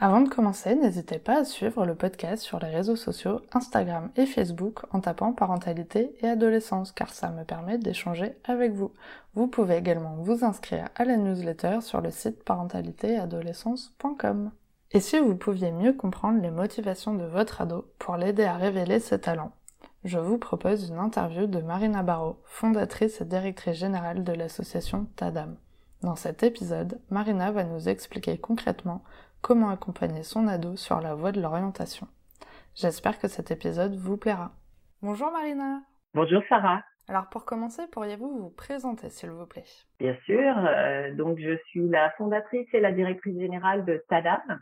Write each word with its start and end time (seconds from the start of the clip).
Avant 0.00 0.20
de 0.20 0.28
commencer, 0.28 0.76
n'hésitez 0.76 1.18
pas 1.18 1.40
à 1.40 1.44
suivre 1.44 1.84
le 1.84 1.96
podcast 1.96 2.44
sur 2.44 2.60
les 2.60 2.68
réseaux 2.68 2.94
sociaux 2.94 3.40
Instagram 3.52 4.10
et 4.14 4.26
Facebook 4.26 4.82
en 4.92 5.00
tapant 5.00 5.32
parentalité 5.32 6.14
et 6.20 6.28
adolescence 6.28 6.92
car 6.92 7.12
ça 7.12 7.30
me 7.30 7.42
permet 7.42 7.78
d'échanger 7.78 8.36
avec 8.44 8.74
vous. 8.74 8.92
Vous 9.34 9.48
pouvez 9.48 9.76
également 9.76 10.14
vous 10.20 10.44
inscrire 10.44 10.88
à 10.94 11.04
la 11.04 11.16
newsletter 11.16 11.80
sur 11.80 12.00
le 12.00 12.12
site 12.12 12.44
parentalitéadolescence.com. 12.44 14.52
Et 14.92 15.00
si 15.00 15.18
vous 15.18 15.34
pouviez 15.34 15.72
mieux 15.72 15.94
comprendre 15.94 16.40
les 16.40 16.52
motivations 16.52 17.14
de 17.14 17.24
votre 17.24 17.60
ado 17.60 17.92
pour 17.98 18.16
l'aider 18.16 18.44
à 18.44 18.56
révéler 18.56 19.00
ses 19.00 19.20
talents, 19.20 19.50
je 20.04 20.20
vous 20.20 20.38
propose 20.38 20.90
une 20.90 20.98
interview 20.98 21.48
de 21.48 21.60
Marina 21.60 22.04
Barrault, 22.04 22.38
fondatrice 22.44 23.20
et 23.20 23.24
directrice 23.24 23.76
générale 23.76 24.22
de 24.22 24.32
l'association 24.32 25.08
TADAM. 25.16 25.56
Dans 26.02 26.14
cet 26.14 26.44
épisode, 26.44 27.00
Marina 27.10 27.50
va 27.50 27.64
nous 27.64 27.88
expliquer 27.88 28.38
concrètement 28.38 29.02
comment 29.40 29.70
accompagner 29.70 30.22
son 30.22 30.48
ado 30.48 30.76
sur 30.76 31.00
la 31.00 31.14
voie 31.14 31.32
de 31.32 31.40
l'orientation. 31.40 32.06
J'espère 32.74 33.18
que 33.18 33.28
cet 33.28 33.50
épisode 33.50 33.94
vous 33.94 34.16
plaira. 34.16 34.52
Bonjour 35.02 35.30
Marina. 35.30 35.80
Bonjour 36.14 36.42
Sarah. 36.48 36.82
Alors 37.08 37.28
pour 37.30 37.44
commencer, 37.44 37.82
pourriez-vous 37.90 38.28
vous 38.28 38.50
présenter 38.50 39.08
s'il 39.08 39.30
vous 39.30 39.46
plaît? 39.46 39.64
Bien 39.98 40.16
sûr, 40.26 40.54
euh, 40.58 41.14
donc 41.14 41.38
je 41.38 41.56
suis 41.66 41.88
la 41.88 42.10
fondatrice 42.18 42.68
et 42.74 42.80
la 42.80 42.92
directrice 42.92 43.38
générale 43.38 43.84
de 43.84 44.04
TADAM, 44.08 44.60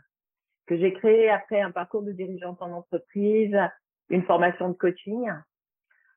que 0.65 0.77
j'ai 0.77 0.93
créé 0.93 1.29
après 1.29 1.59
un 1.59 1.71
parcours 1.71 2.03
de 2.03 2.11
dirigeante 2.13 2.61
en 2.61 2.71
entreprise, 2.71 3.57
une 4.09 4.23
formation 4.23 4.69
de 4.69 4.73
coaching. 4.73 5.29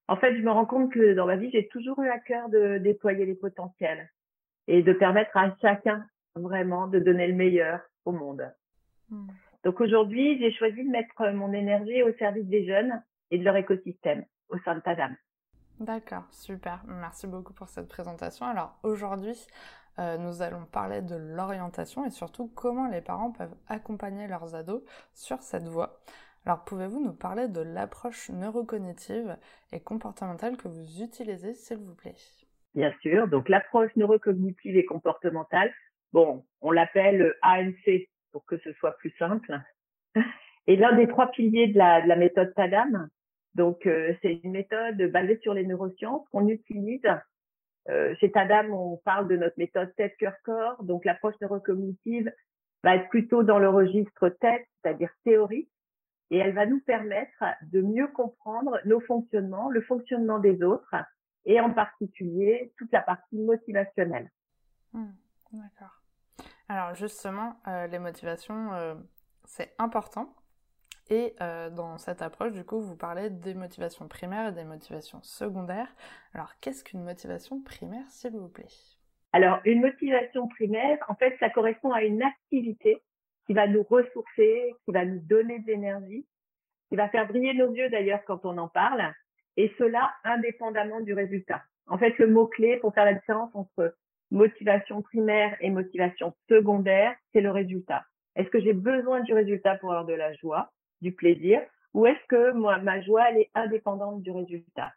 En 0.06 0.17
fait, 0.17 0.37
je 0.37 0.43
me 0.43 0.51
rends 0.51 0.67
compte 0.67 0.93
que 0.93 1.15
dans 1.15 1.27
ma 1.27 1.37
vie, 1.37 1.51
j'ai 1.53 1.69
toujours 1.69 2.01
eu 2.01 2.09
à 2.09 2.19
cœur 2.19 2.49
de 2.49 2.79
déployer 2.79 3.27
les 3.27 3.34
potentiels 3.34 4.09
et 4.69 4.83
de 4.83 4.93
permettre 4.93 5.37
à 5.37 5.55
chacun 5.61 6.05
vraiment 6.37 6.87
de 6.87 6.99
donner 7.01 7.27
le 7.27 7.34
meilleur 7.34 7.81
au 8.05 8.12
monde. 8.12 8.53
Hmm. 9.11 9.27
Donc 9.64 9.80
aujourd'hui, 9.80 10.39
j'ai 10.39 10.53
choisi 10.53 10.84
de 10.84 10.91
mettre 10.91 11.22
mon 11.33 11.53
énergie 11.53 12.03
au 12.03 12.12
service 12.14 12.47
des 12.47 12.66
jeunes 12.66 13.03
et 13.30 13.39
de 13.39 13.44
leur 13.44 13.56
écosystème 13.56 14.25
au 14.48 14.58
sein 14.58 14.75
de 14.77 14.80
Tadam. 14.80 15.14
D'accord, 15.80 16.25
super. 16.30 16.83
Merci 16.86 17.27
beaucoup 17.27 17.53
pour 17.53 17.69
cette 17.69 17.88
présentation. 17.88 18.47
Alors 18.47 18.78
aujourd'hui, 18.83 19.36
euh, 19.98 20.19
nous 20.19 20.42
allons 20.42 20.64
parler 20.66 21.03
de 21.03 21.16
l'orientation 21.16 22.06
et 22.06 22.11
surtout 22.11 22.48
comment 22.55 22.88
les 22.88 23.00
parents 23.00 23.33
peuvent 23.33 23.55
accompagner 23.69 24.27
leurs 24.28 24.55
ados 24.55 24.83
sur 25.14 25.41
cette 25.42 25.69
voie. 25.69 26.00
Alors 26.47 26.64
pouvez-vous 26.64 27.05
nous 27.05 27.12
parler 27.12 27.48
de 27.48 27.61
l'approche 27.61 28.31
neurocognitive 28.31 29.36
et 29.72 29.81
comportementale 29.81 30.56
que 30.56 30.69
vous 30.69 31.03
utilisez, 31.03 31.55
s'il 31.55 31.78
vous 31.78 31.94
plaît? 31.94 32.14
Bien 32.75 32.92
sûr, 33.03 33.28
donc 33.28 33.48
l'approche 33.48 33.94
neurocognitive 33.97 34.77
et 34.77 34.84
comportementale, 34.84 35.72
bon, 36.12 36.47
on 36.61 36.70
l'appelle 36.70 37.34
ANC 37.42 38.08
pour 38.33 38.45
que 38.47 38.59
ce 38.59 38.73
soit 38.75 38.97
plus 38.98 39.14
simple. 39.19 39.61
Et 40.67 40.77
l'un 40.77 40.95
des 40.97 41.09
trois 41.09 41.31
piliers 41.31 41.69
de 41.69 41.78
la, 41.78 42.03
de 42.03 42.09
la 42.09 42.17
méthode 42.17 42.55
TADAM, 42.55 43.09
donc 43.55 43.87
euh, 43.87 44.14
c'est 44.22 44.41
une 44.45 44.53
méthode 44.53 45.03
basée 45.11 45.39
sur 45.42 45.55
les 45.55 45.67
neurosciences 45.67 46.27
qu'on 46.28 46.48
utilise. 46.48 47.03
Euh, 47.89 48.14
chez 48.17 48.31
TADAM, 48.31 48.72
on 48.72 48.98
parle 48.98 49.28
de 49.28 49.37
notre 49.37 49.59
méthode 49.59 49.95
tête-cœur-corps. 49.97 50.84
Donc 50.84 51.05
l'approche 51.05 51.34
neurocognitive 51.41 52.32
va 52.84 52.97
être 52.97 53.09
plutôt 53.09 53.43
dans 53.43 53.59
le 53.59 53.69
registre 53.69 54.28
tête, 54.28 54.66
c'est-à-dire 54.82 55.10
théorique, 55.25 55.71
et 56.31 56.38
elle 56.38 56.55
va 56.55 56.66
nous 56.66 56.81
permettre 56.81 57.44
de 57.62 57.82
mieux 57.82 58.09
comprendre 58.09 58.78
nos 58.84 59.00
fonctionnements, 59.00 59.69
le 59.71 59.82
fonctionnement 59.82 60.38
des 60.38 60.62
autres, 60.62 60.94
et 61.44 61.60
en 61.60 61.72
particulier 61.72 62.72
toute 62.78 62.93
la 62.93 63.03
partie 63.03 63.38
motivationnelle. 63.38 64.31
Mmh, 64.93 65.10
d'accord. 65.53 66.00
Alors 66.70 66.94
justement, 66.94 67.56
euh, 67.66 67.88
les 67.88 67.98
motivations, 67.98 68.72
euh, 68.75 68.94
c'est 69.42 69.75
important. 69.81 70.32
Et 71.10 71.34
euh, 71.41 71.69
dans 71.69 71.98
cette 71.98 72.22
approche, 72.22 72.53
du 72.53 72.62
coup, 72.62 72.81
vous 72.81 72.97
parlez 72.97 73.28
des 73.28 73.54
motivations 73.54 74.06
primaires 74.06 74.50
et 74.50 74.53
des 74.53 74.62
motivations 74.62 75.20
secondaires. 75.25 75.92
Alors, 76.32 76.53
qu'est-ce 76.60 76.84
qu'une 76.84 77.03
motivation 77.03 77.60
primaire, 77.60 78.08
s'il 78.08 78.36
vous 78.36 78.48
plaît? 78.48 78.69
Alors, 79.32 79.58
une 79.64 79.81
motivation 79.81 80.47
primaire, 80.47 80.98
en 81.08 81.16
fait, 81.16 81.36
ça 81.41 81.50
correspond 81.50 81.91
à 81.91 82.04
une 82.04 82.22
activité 82.22 83.02
qui 83.48 83.52
va 83.52 83.66
nous 83.66 83.82
ressourcer, 83.82 84.72
qui 84.84 84.92
va 84.92 85.04
nous 85.04 85.19
donner 85.19 85.58
de 85.58 85.66
l'énergie, 85.66 86.25
qui 86.88 86.94
va 86.94 87.08
faire 87.08 87.26
briller 87.26 87.52
nos 87.52 87.75
yeux 87.75 87.91
d'ailleurs 87.91 88.22
quand 88.28 88.44
on 88.44 88.56
en 88.58 88.69
parle, 88.69 89.12
et 89.56 89.75
cela 89.76 90.12
indépendamment 90.22 91.00
du 91.00 91.14
résultat. 91.14 91.64
En 91.88 91.98
fait, 91.98 92.16
le 92.19 92.28
mot-clé 92.28 92.76
pour 92.76 92.94
faire 92.94 93.06
la 93.06 93.14
différence 93.14 93.50
entre 93.56 93.92
motivation 94.31 95.03
primaire 95.03 95.57
et 95.61 95.71
motivation 95.71 96.35
secondaire, 96.49 97.15
c'est 97.33 97.41
le 97.41 97.51
résultat. 97.51 98.05
Est-ce 98.37 98.49
que 98.49 98.61
j'ai 98.61 98.73
besoin 98.73 99.21
du 99.21 99.35
résultat 99.35 99.77
pour 99.77 99.91
avoir 99.91 100.07
de 100.07 100.15
la 100.15 100.33
joie, 100.35 100.71
du 101.01 101.13
plaisir, 101.13 101.61
ou 101.95 102.07
est-ce 102.07 102.27
que 102.29 102.53
moi, 102.53 102.79
ma 102.79 103.01
joie, 103.01 103.31
elle 103.31 103.39
est 103.39 103.51
indépendante 103.55 104.23
du 104.23 104.31
résultat? 104.31 104.93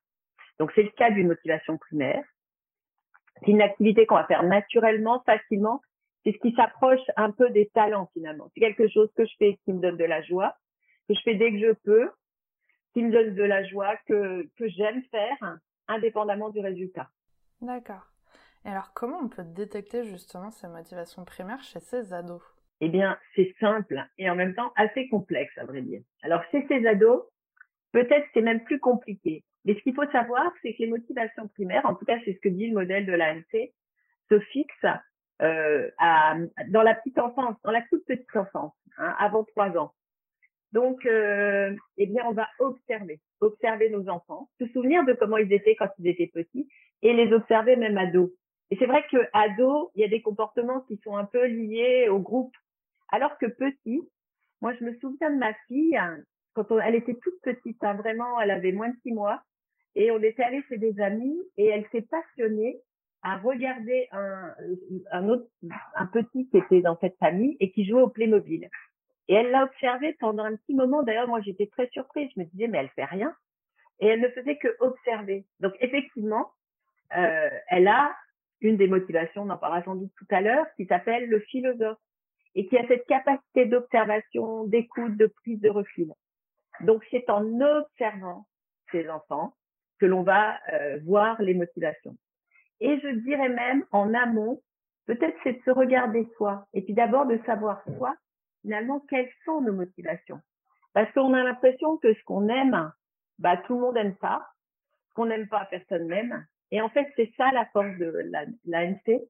Donc, 0.59 0.71
c'est 0.75 0.83
le 0.83 0.91
cas 0.91 1.09
d'une 1.09 1.27
motivation 1.27 1.77
primaire. 1.77 2.23
C'est 3.39 3.51
une 3.51 3.61
activité 3.61 4.05
qu'on 4.05 4.15
va 4.15 4.25
faire 4.25 4.43
naturellement, 4.43 5.23
facilement. 5.25 5.81
C'est 6.23 6.33
ce 6.33 6.37
qui 6.37 6.53
s'approche 6.53 7.01
un 7.17 7.31
peu 7.31 7.49
des 7.49 7.69
talents 7.73 8.09
finalement. 8.13 8.49
C'est 8.53 8.61
quelque 8.61 8.87
chose 8.87 9.11
que 9.17 9.25
je 9.25 9.33
fais 9.39 9.59
qui 9.65 9.73
me 9.73 9.81
donne 9.81 9.97
de 9.97 10.05
la 10.05 10.21
joie, 10.21 10.55
que 11.09 11.15
je 11.15 11.21
fais 11.21 11.35
dès 11.35 11.51
que 11.51 11.59
je 11.59 11.73
peux, 11.83 12.09
qui 12.93 13.03
me 13.03 13.11
donne 13.11 13.33
de 13.33 13.43
la 13.43 13.63
joie, 13.65 13.97
que, 14.07 14.47
que 14.55 14.67
j'aime 14.69 15.03
faire, 15.11 15.57
indépendamment 15.87 16.49
du 16.49 16.59
résultat. 16.59 17.09
D'accord. 17.59 18.12
Alors, 18.65 18.93
comment 18.93 19.19
on 19.21 19.27
peut 19.27 19.43
détecter 19.43 20.05
justement 20.05 20.49
ces 20.49 20.67
motivations 20.67 21.25
primaires 21.25 21.61
chez 21.63 21.79
ces 21.79 22.13
ados? 22.13 22.41
Eh 22.79 22.89
bien, 22.89 23.17
c'est 23.35 23.53
simple 23.59 24.01
et 24.17 24.29
en 24.29 24.35
même 24.35 24.55
temps 24.55 24.71
assez 24.75 25.07
complexe, 25.09 25.57
à 25.57 25.65
vrai 25.65 25.81
dire. 25.81 26.01
Alors, 26.21 26.41
chez 26.51 26.65
ces 26.67 26.85
ados, 26.87 27.23
peut-être 27.91 28.25
c'est 28.33 28.41
même 28.41 28.63
plus 28.63 28.79
compliqué. 28.79 29.43
Mais 29.65 29.75
ce 29.75 29.81
qu'il 29.81 29.93
faut 29.93 30.09
savoir, 30.11 30.51
c'est 30.61 30.73
que 30.73 30.79
les 30.79 30.87
motivations 30.87 31.47
primaires, 31.49 31.85
en 31.85 31.95
tout 31.95 32.05
cas, 32.05 32.17
c'est 32.25 32.33
ce 32.33 32.39
que 32.39 32.49
dit 32.49 32.67
le 32.67 32.73
modèle 32.73 33.05
de 33.05 33.13
l'ANC, 33.13 33.71
se 34.29 34.39
fixent 34.39 34.85
euh, 35.41 35.89
dans 36.69 36.83
la 36.83 36.95
petite 36.95 37.19
enfance, 37.19 37.55
dans 37.63 37.71
la 37.71 37.81
toute 37.89 38.05
petite 38.05 38.35
enfance, 38.35 38.73
hein, 38.97 39.15
avant 39.19 39.43
trois 39.43 39.77
ans. 39.77 39.93
Donc, 40.71 41.05
euh, 41.05 41.75
eh 41.97 42.07
bien, 42.07 42.23
on 42.25 42.33
va 42.33 42.47
observer, 42.59 43.19
observer 43.41 43.89
nos 43.89 44.09
enfants, 44.09 44.49
se 44.59 44.67
souvenir 44.67 45.05
de 45.05 45.13
comment 45.13 45.37
ils 45.37 45.51
étaient 45.53 45.75
quand 45.75 45.89
ils 45.99 46.07
étaient 46.07 46.27
petits, 46.27 46.67
et 47.01 47.13
les 47.13 47.31
observer 47.31 47.75
même 47.75 47.97
ados. 47.97 48.31
Et 48.73 48.77
c'est 48.79 48.87
vrai 48.87 49.05
que 49.11 49.17
ado, 49.33 49.91
il 49.93 50.01
y 50.01 50.03
a 50.03 50.07
des 50.07 50.23
comportements 50.23 50.81
qui 50.87 50.97
sont 51.03 51.15
un 51.15 51.25
peu 51.25 51.45
liés 51.45 52.09
au 52.09 52.17
groupe. 52.17 52.55
Alors 53.09 53.37
que 53.37 53.45
petit, 53.45 54.01
moi 54.61 54.73
je 54.73 54.83
me 54.83 54.97
souviens 54.97 55.29
de 55.29 55.37
ma 55.37 55.53
fille 55.67 55.95
quand 56.55 56.79
elle 56.79 56.95
était 56.95 57.13
toute 57.13 57.39
petite, 57.43 57.83
hein, 57.83 57.93
vraiment, 57.93 58.41
elle 58.41 58.49
avait 58.49 58.71
moins 58.71 58.89
de 58.89 58.95
six 59.03 59.11
mois, 59.11 59.43
et 59.93 60.09
on 60.09 60.17
était 60.23 60.41
allé 60.41 60.63
chez 60.69 60.79
des 60.79 60.99
amis 60.99 61.39
et 61.55 61.67
elle 61.67 61.85
s'est 61.91 62.01
passionnée 62.01 62.79
à 63.21 63.37
regarder 63.37 64.09
un 64.11 64.55
petit 66.11 66.49
qui 66.49 66.57
était 66.57 66.81
dans 66.81 66.97
cette 66.99 67.19
famille 67.19 67.55
et 67.59 67.69
qui 67.69 67.85
jouait 67.85 68.01
au 68.01 68.09
Playmobil. 68.09 68.71
Et 69.27 69.35
elle 69.35 69.51
l'a 69.51 69.65
observé 69.65 70.17
pendant 70.19 70.45
un 70.45 70.55
petit 70.55 70.73
moment. 70.73 71.03
D'ailleurs, 71.03 71.27
moi, 71.27 71.41
j'étais 71.41 71.67
très 71.67 71.89
surprise. 71.89 72.31
Je 72.35 72.39
me 72.39 72.45
disais, 72.47 72.67
mais 72.67 72.79
elle 72.79 72.89
fait 72.89 73.05
rien. 73.05 73.35
Et 73.99 74.07
elle 74.07 74.19
ne 74.19 74.29
faisait 74.29 74.57
que 74.57 74.75
observer. 74.79 75.45
Donc, 75.59 75.75
effectivement, 75.79 76.51
euh, 77.15 77.49
elle 77.69 77.87
a 77.87 78.15
une 78.63 78.77
des 78.77 78.87
motivations, 78.87 79.43
on 79.43 79.49
en 79.49 79.57
parlera 79.57 79.83
sans 79.83 79.95
doute 79.95 80.11
tout 80.17 80.27
à 80.31 80.41
l'heure, 80.41 80.65
qui 80.77 80.85
s'appelle 80.85 81.29
le 81.29 81.39
philosophe 81.39 81.99
et 82.55 82.67
qui 82.67 82.77
a 82.77 82.87
cette 82.87 83.05
capacité 83.05 83.65
d'observation, 83.65 84.65
d'écoute, 84.65 85.17
de 85.17 85.27
prise 85.27 85.59
de 85.59 85.69
recul. 85.69 86.11
Donc 86.81 87.03
c'est 87.11 87.29
en 87.29 87.45
observant 87.61 88.45
ces 88.91 89.09
enfants 89.09 89.53
que 89.99 90.05
l'on 90.05 90.23
va 90.23 90.57
euh, 90.71 90.99
voir 91.05 91.41
les 91.41 91.53
motivations. 91.53 92.15
Et 92.79 92.99
je 92.99 93.07
dirais 93.07 93.49
même 93.49 93.85
en 93.91 94.13
amont, 94.13 94.61
peut-être 95.05 95.37
c'est 95.43 95.53
de 95.53 95.61
se 95.63 95.71
regarder 95.71 96.27
soi 96.37 96.67
et 96.73 96.81
puis 96.81 96.93
d'abord 96.93 97.25
de 97.25 97.39
savoir 97.45 97.83
soi 97.97 98.15
finalement 98.61 99.01
quelles 99.09 99.29
sont 99.45 99.61
nos 99.61 99.73
motivations. 99.73 100.39
Parce 100.93 101.11
qu'on 101.13 101.33
a 101.33 101.43
l'impression 101.43 101.97
que 101.97 102.13
ce 102.13 102.23
qu'on 102.23 102.47
aime, 102.49 102.91
bah 103.39 103.57
tout 103.57 103.75
le 103.75 103.81
monde 103.81 103.97
aime 103.97 104.15
ça. 104.21 104.47
Ce 105.09 105.13
qu'on 105.15 105.25
n'aime 105.25 105.47
pas, 105.47 105.65
personne 105.65 106.07
n'aime. 106.07 106.45
Et 106.73 106.81
en 106.81 106.89
fait, 106.89 107.07
c'est 107.15 107.31
ça 107.37 107.51
la 107.51 107.67
force 107.67 107.95
de 107.99 108.11
l'ANC, 108.65 109.21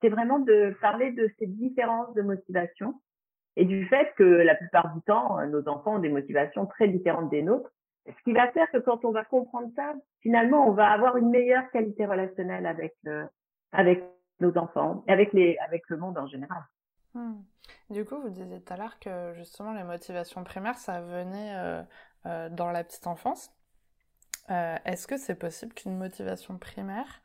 c'est 0.00 0.08
vraiment 0.08 0.38
de 0.38 0.72
parler 0.80 1.10
de 1.10 1.28
ces 1.36 1.48
différences 1.48 2.14
de 2.14 2.22
motivation 2.22 2.94
et 3.56 3.64
du 3.64 3.88
fait 3.88 4.14
que 4.16 4.22
la 4.22 4.54
plupart 4.54 4.94
du 4.94 5.02
temps, 5.02 5.44
nos 5.48 5.66
enfants 5.66 5.96
ont 5.96 5.98
des 5.98 6.08
motivations 6.08 6.64
très 6.64 6.86
différentes 6.86 7.28
des 7.28 7.42
nôtres 7.42 7.72
Ce 8.06 8.22
qui 8.22 8.32
va 8.32 8.52
faire 8.52 8.70
que 8.70 8.78
quand 8.78 9.04
on 9.04 9.10
va 9.10 9.24
comprendre 9.24 9.68
ça, 9.74 9.94
finalement, 10.20 10.64
on 10.68 10.70
va 10.74 10.92
avoir 10.92 11.16
une 11.16 11.30
meilleure 11.30 11.68
qualité 11.72 12.06
relationnelle 12.06 12.66
avec 12.66 12.94
le, 13.02 13.26
avec 13.72 14.04
nos 14.38 14.56
enfants, 14.56 15.02
avec 15.08 15.32
les, 15.32 15.58
avec 15.58 15.82
le 15.88 15.96
monde 15.96 16.16
en 16.16 16.28
général. 16.28 16.62
Hmm. 17.14 17.42
Du 17.90 18.04
coup, 18.04 18.20
vous 18.20 18.30
disiez 18.30 18.60
tout 18.62 18.72
à 18.72 18.76
l'heure 18.76 19.00
que 19.00 19.32
justement 19.34 19.72
les 19.72 19.82
motivations 19.82 20.44
primaires, 20.44 20.78
ça 20.78 21.00
venait 21.00 21.56
euh, 21.56 21.82
euh, 22.26 22.48
dans 22.48 22.70
la 22.70 22.84
petite 22.84 23.08
enfance. 23.08 23.50
Euh, 24.50 24.76
est-ce 24.84 25.06
que 25.06 25.16
c'est 25.16 25.38
possible 25.38 25.72
qu'une 25.74 25.96
motivation 25.96 26.58
primaire, 26.58 27.22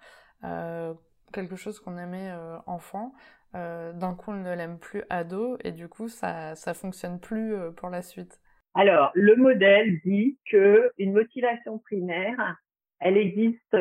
quelque 1.34 1.56
chose 1.56 1.80
qu'on 1.80 1.98
aimait 1.98 2.32
enfant, 2.66 3.14
d'un 3.54 4.16
coup 4.16 4.32
on 4.32 4.36
ne 4.36 4.54
l'aime 4.56 4.78
plus 4.80 5.04
ado 5.10 5.58
et 5.64 5.72
du 5.72 5.88
coup 5.88 6.10
ça 6.10 6.56
ça 6.56 6.74
fonctionne 6.74 7.20
plus 7.20 7.56
pour 7.76 7.90
la 7.90 8.02
suite? 8.02 8.40
Alors 8.76 9.12
le 9.16 9.36
modèle 9.36 10.00
dit 10.06 10.38
que 10.50 10.92
une 10.98 11.14
motivation 11.14 11.80
primaire, 11.80 12.58
elle 13.00 13.18
existe 13.18 13.76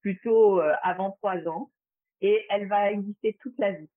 plutôt 0.00 0.60
avant 0.82 1.10
trois 1.12 1.46
ans 1.48 1.70
et 2.20 2.46
elle 2.50 2.68
va 2.68 2.92
exister 2.92 3.36
toute 3.42 3.58
la 3.58 3.72
vie. 3.72 3.90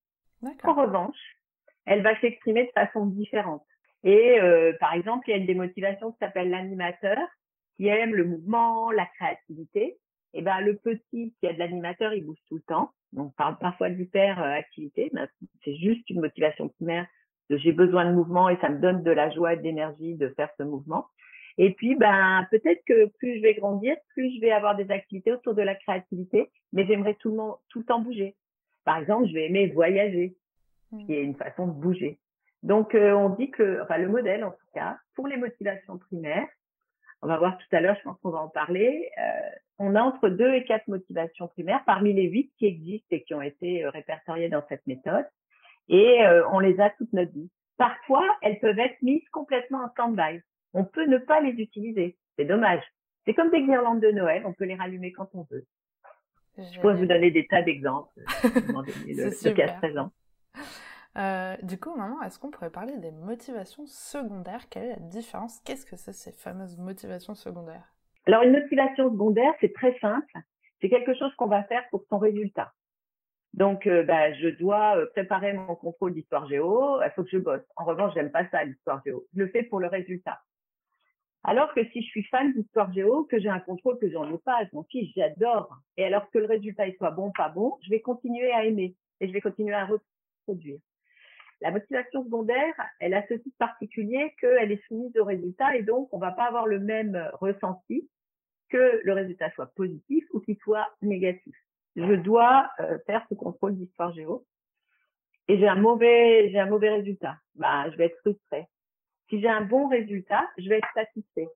En 0.63 0.73
revanche, 0.73 1.37
elle 1.85 2.01
va 2.01 2.19
s'exprimer 2.19 2.65
de 2.65 2.71
façon 2.71 3.05
différente. 3.05 3.63
Et 4.03 4.39
euh, 4.39 4.73
par 4.79 4.93
exemple, 4.93 5.29
il 5.29 5.37
y 5.37 5.41
a 5.41 5.45
des 5.45 5.55
motivations 5.55 6.11
qui 6.11 6.17
s'appellent 6.19 6.49
l'animateur, 6.49 7.17
qui 7.77 7.87
aime 7.87 8.13
le 8.13 8.25
mouvement, 8.25 8.91
la 8.91 9.05
créativité. 9.05 9.97
Et 10.33 10.41
ben 10.41 10.61
le 10.61 10.75
petit 10.75 11.33
qui 11.39 11.47
a 11.47 11.53
de 11.53 11.59
l'animateur, 11.59 12.13
il 12.13 12.25
bouge 12.25 12.39
tout 12.47 12.55
le 12.55 12.61
temps. 12.61 12.91
On 13.15 13.29
parle 13.29 13.57
parfois 13.59 13.89
d'hyperactivité, 13.89 15.11
mais 15.13 15.27
c'est 15.63 15.75
juste 15.75 16.09
une 16.09 16.21
motivation 16.21 16.69
primaire 16.69 17.05
de 17.49 17.57
j'ai 17.57 17.71
besoin 17.71 18.05
de 18.05 18.15
mouvement 18.15 18.49
et 18.49 18.57
ça 18.57 18.69
me 18.69 18.79
donne 18.79 19.03
de 19.03 19.11
la 19.11 19.29
joie 19.29 19.53
et 19.53 19.57
de 19.57 19.61
l'énergie 19.61 20.15
de 20.15 20.29
faire 20.29 20.49
ce 20.57 20.63
mouvement. 20.63 21.07
Et 21.57 21.73
puis, 21.73 21.95
ben, 21.95 22.47
peut-être 22.49 22.83
que 22.85 23.05
plus 23.17 23.37
je 23.37 23.41
vais 23.41 23.53
grandir, 23.53 23.95
plus 24.13 24.33
je 24.35 24.41
vais 24.41 24.51
avoir 24.51 24.75
des 24.75 24.89
activités 24.89 25.31
autour 25.31 25.53
de 25.53 25.61
la 25.61 25.75
créativité, 25.75 26.49
mais 26.71 26.85
j'aimerais 26.87 27.15
tout 27.15 27.29
le, 27.29 27.37
monde, 27.37 27.55
tout 27.69 27.79
le 27.79 27.85
temps 27.85 27.99
bouger. 27.99 28.35
Par 28.85 28.97
exemple, 28.97 29.27
je 29.27 29.33
vais 29.33 29.45
aimer 29.45 29.67
voyager, 29.67 30.35
mmh. 30.91 31.05
qui 31.05 31.13
est 31.13 31.23
une 31.23 31.35
façon 31.35 31.67
de 31.67 31.73
bouger. 31.73 32.19
Donc, 32.63 32.95
euh, 32.95 33.11
on 33.13 33.29
dit 33.29 33.51
que, 33.51 33.83
enfin, 33.83 33.97
le 33.97 34.09
modèle, 34.09 34.43
en 34.43 34.51
tout 34.51 34.67
cas, 34.73 34.97
pour 35.15 35.27
les 35.27 35.37
motivations 35.37 35.97
primaires, 35.97 36.47
on 37.23 37.27
va 37.27 37.37
voir 37.37 37.57
tout 37.57 37.75
à 37.75 37.81
l'heure, 37.81 37.95
je 37.97 38.03
pense 38.03 38.19
qu'on 38.21 38.29
va 38.29 38.39
en 38.39 38.49
parler, 38.49 39.09
euh, 39.17 39.49
on 39.79 39.95
a 39.95 40.01
entre 40.01 40.29
deux 40.29 40.53
et 40.53 40.63
quatre 40.63 40.87
motivations 40.87 41.47
primaires 41.47 41.83
parmi 41.85 42.13
les 42.13 42.29
huit 42.29 42.51
qui 42.57 42.67
existent 42.67 43.07
et 43.11 43.23
qui 43.23 43.33
ont 43.33 43.41
été 43.41 43.83
euh, 43.83 43.89
répertoriées 43.89 44.49
dans 44.49 44.63
cette 44.69 44.85
méthode. 44.85 45.25
Et 45.89 46.21
on 46.53 46.59
les 46.59 46.79
a 46.79 46.91
toute 46.91 47.11
notre 47.11 47.33
vie. 47.33 47.49
Parfois, 47.77 48.23
elles 48.41 48.57
peuvent 48.59 48.79
être 48.79 49.01
mises 49.01 49.27
complètement 49.31 49.83
en 49.83 49.89
stand-by 49.89 50.41
on 50.73 50.83
peut 50.83 51.05
ne 51.05 51.17
pas 51.17 51.39
les 51.39 51.51
utiliser. 51.51 52.17
C'est 52.37 52.45
dommage. 52.45 52.83
C'est 53.25 53.33
comme 53.33 53.51
des 53.51 53.63
guirlandes 53.63 54.01
de 54.01 54.11
Noël, 54.11 54.43
on 54.45 54.53
peut 54.53 54.65
les 54.65 54.75
rallumer 54.75 55.11
quand 55.11 55.29
on 55.33 55.47
veut. 55.49 55.65
Je 56.57 56.79
pourrais 56.79 56.95
vous 56.95 57.05
donner 57.05 57.31
des 57.31 57.47
tas 57.47 57.61
d'exemples. 57.61 58.11
le, 58.43 59.53
cas 59.53 59.73
présent. 59.73 60.11
Euh, 61.15 61.55
du 61.61 61.79
coup, 61.79 61.95
maman, 61.95 62.21
est-ce 62.23 62.39
qu'on 62.39 62.49
pourrait 62.49 62.71
parler 62.71 62.97
des 62.97 63.11
motivations 63.11 63.85
secondaires? 63.85 64.67
Quelle 64.69 64.83
est 64.83 64.93
la 64.93 64.99
différence? 64.99 65.59
Qu'est-ce 65.61 65.85
que 65.85 65.95
c'est 65.95 66.13
ces 66.13 66.31
fameuses 66.31 66.77
motivations 66.77 67.35
secondaires? 67.35 67.93
Alors, 68.25 68.43
une 68.43 68.53
motivation 68.53 69.11
secondaire, 69.11 69.53
c'est 69.61 69.73
très 69.73 69.97
simple. 69.99 70.33
C'est 70.81 70.89
quelque 70.89 71.13
chose 71.13 71.33
qu'on 71.35 71.47
va 71.47 71.63
faire 71.63 71.83
pour 71.91 72.03
son 72.09 72.17
résultat. 72.17 72.73
Donc, 73.53 73.85
euh, 73.85 74.03
bah, 74.03 74.33
je 74.33 74.47
dois 74.47 74.97
euh, 74.97 75.05
préparer 75.11 75.53
mon 75.53 75.75
contrôle 75.75 76.13
d'histoire 76.13 76.47
géo. 76.47 76.99
Il 77.03 77.11
faut 77.15 77.23
que 77.23 77.29
je 77.29 77.37
bosse. 77.37 77.61
En 77.75 77.85
revanche, 77.85 78.13
j'aime 78.15 78.31
pas 78.31 78.49
ça, 78.49 78.63
l'histoire 78.63 79.01
géo. 79.05 79.25
Je 79.35 79.39
le 79.39 79.47
fais 79.49 79.63
pour 79.63 79.79
le 79.79 79.87
résultat. 79.87 80.41
Alors 81.43 81.73
que 81.73 81.83
si 81.91 82.01
je 82.01 82.07
suis 82.07 82.23
fan 82.23 82.53
d'histoire 82.53 82.91
géo, 82.93 83.25
que 83.25 83.39
j'ai 83.39 83.49
un 83.49 83.59
contrôle 83.59 83.99
que 83.99 84.09
j'en 84.09 84.33
ai 84.33 84.37
pas, 84.39 84.63
je 84.63 84.69
m'en 84.75 84.83
fiche, 84.85 85.13
j'adore. 85.15 85.77
Et 85.97 86.05
alors 86.05 86.29
que 86.31 86.39
le 86.39 86.45
résultat 86.45 86.85
soit 86.97 87.11
bon, 87.11 87.31
pas 87.31 87.49
bon, 87.49 87.77
je 87.83 87.89
vais 87.89 87.99
continuer 87.99 88.51
à 88.53 88.63
aimer 88.63 88.95
et 89.19 89.27
je 89.27 89.33
vais 89.33 89.41
continuer 89.41 89.73
à 89.73 89.85
reproduire. 89.85 90.79
La 91.63 91.71
motivation 91.71 92.25
secondaire, 92.25 92.73
elle 92.99 93.13
a 93.13 93.25
ce 93.27 93.35
titre 93.35 93.55
particulier 93.57 94.35
qu'elle 94.41 94.73
est 94.73 94.85
soumise 94.89 95.17
au 95.17 95.23
résultat 95.23 95.77
et 95.77 95.81
donc 95.81 96.09
on 96.11 96.17
va 96.17 96.31
pas 96.31 96.43
avoir 96.43 96.67
le 96.67 96.77
même 96.77 97.31
ressenti 97.35 98.09
que 98.67 98.99
le 99.01 99.13
résultat 99.13 99.49
soit 99.51 99.67
positif 99.67 100.25
ou 100.33 100.41
qu'il 100.41 100.57
soit 100.57 100.89
négatif. 101.01 101.55
Je 101.95 102.15
dois 102.15 102.69
euh, 102.81 102.99
faire 103.05 103.25
ce 103.29 103.35
contrôle 103.35 103.77
d'histoire 103.77 104.13
géo 104.13 104.45
et 105.47 105.57
j'ai 105.57 105.69
un 105.69 105.75
mauvais 105.77 106.89
résultat. 106.89 107.37
Bah, 107.55 107.89
je 107.91 107.95
vais 107.95 108.07
être 108.07 108.19
frustrée. 108.19 108.65
Si 109.29 109.39
j'ai 109.39 109.47
un 109.47 109.61
bon 109.61 109.87
résultat, 109.87 110.45
je 110.57 110.67
vais 110.67 110.79
être 110.79 110.93
satisfait. 110.93 111.47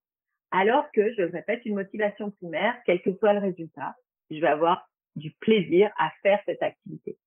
Alors 0.52 0.90
que, 0.94 1.14
je 1.16 1.24
répète, 1.24 1.66
une 1.66 1.76
motivation 1.76 2.32
primaire, 2.32 2.76
quel 2.86 3.02
que 3.02 3.14
soit 3.18 3.34
le 3.34 3.40
résultat, 3.40 3.94
je 4.32 4.40
vais 4.40 4.48
avoir 4.48 4.88
du 5.18 5.32
plaisir 5.42 5.92
à 5.98 6.12
faire 6.22 6.40
cette 6.46 6.64
activité. 6.64 7.18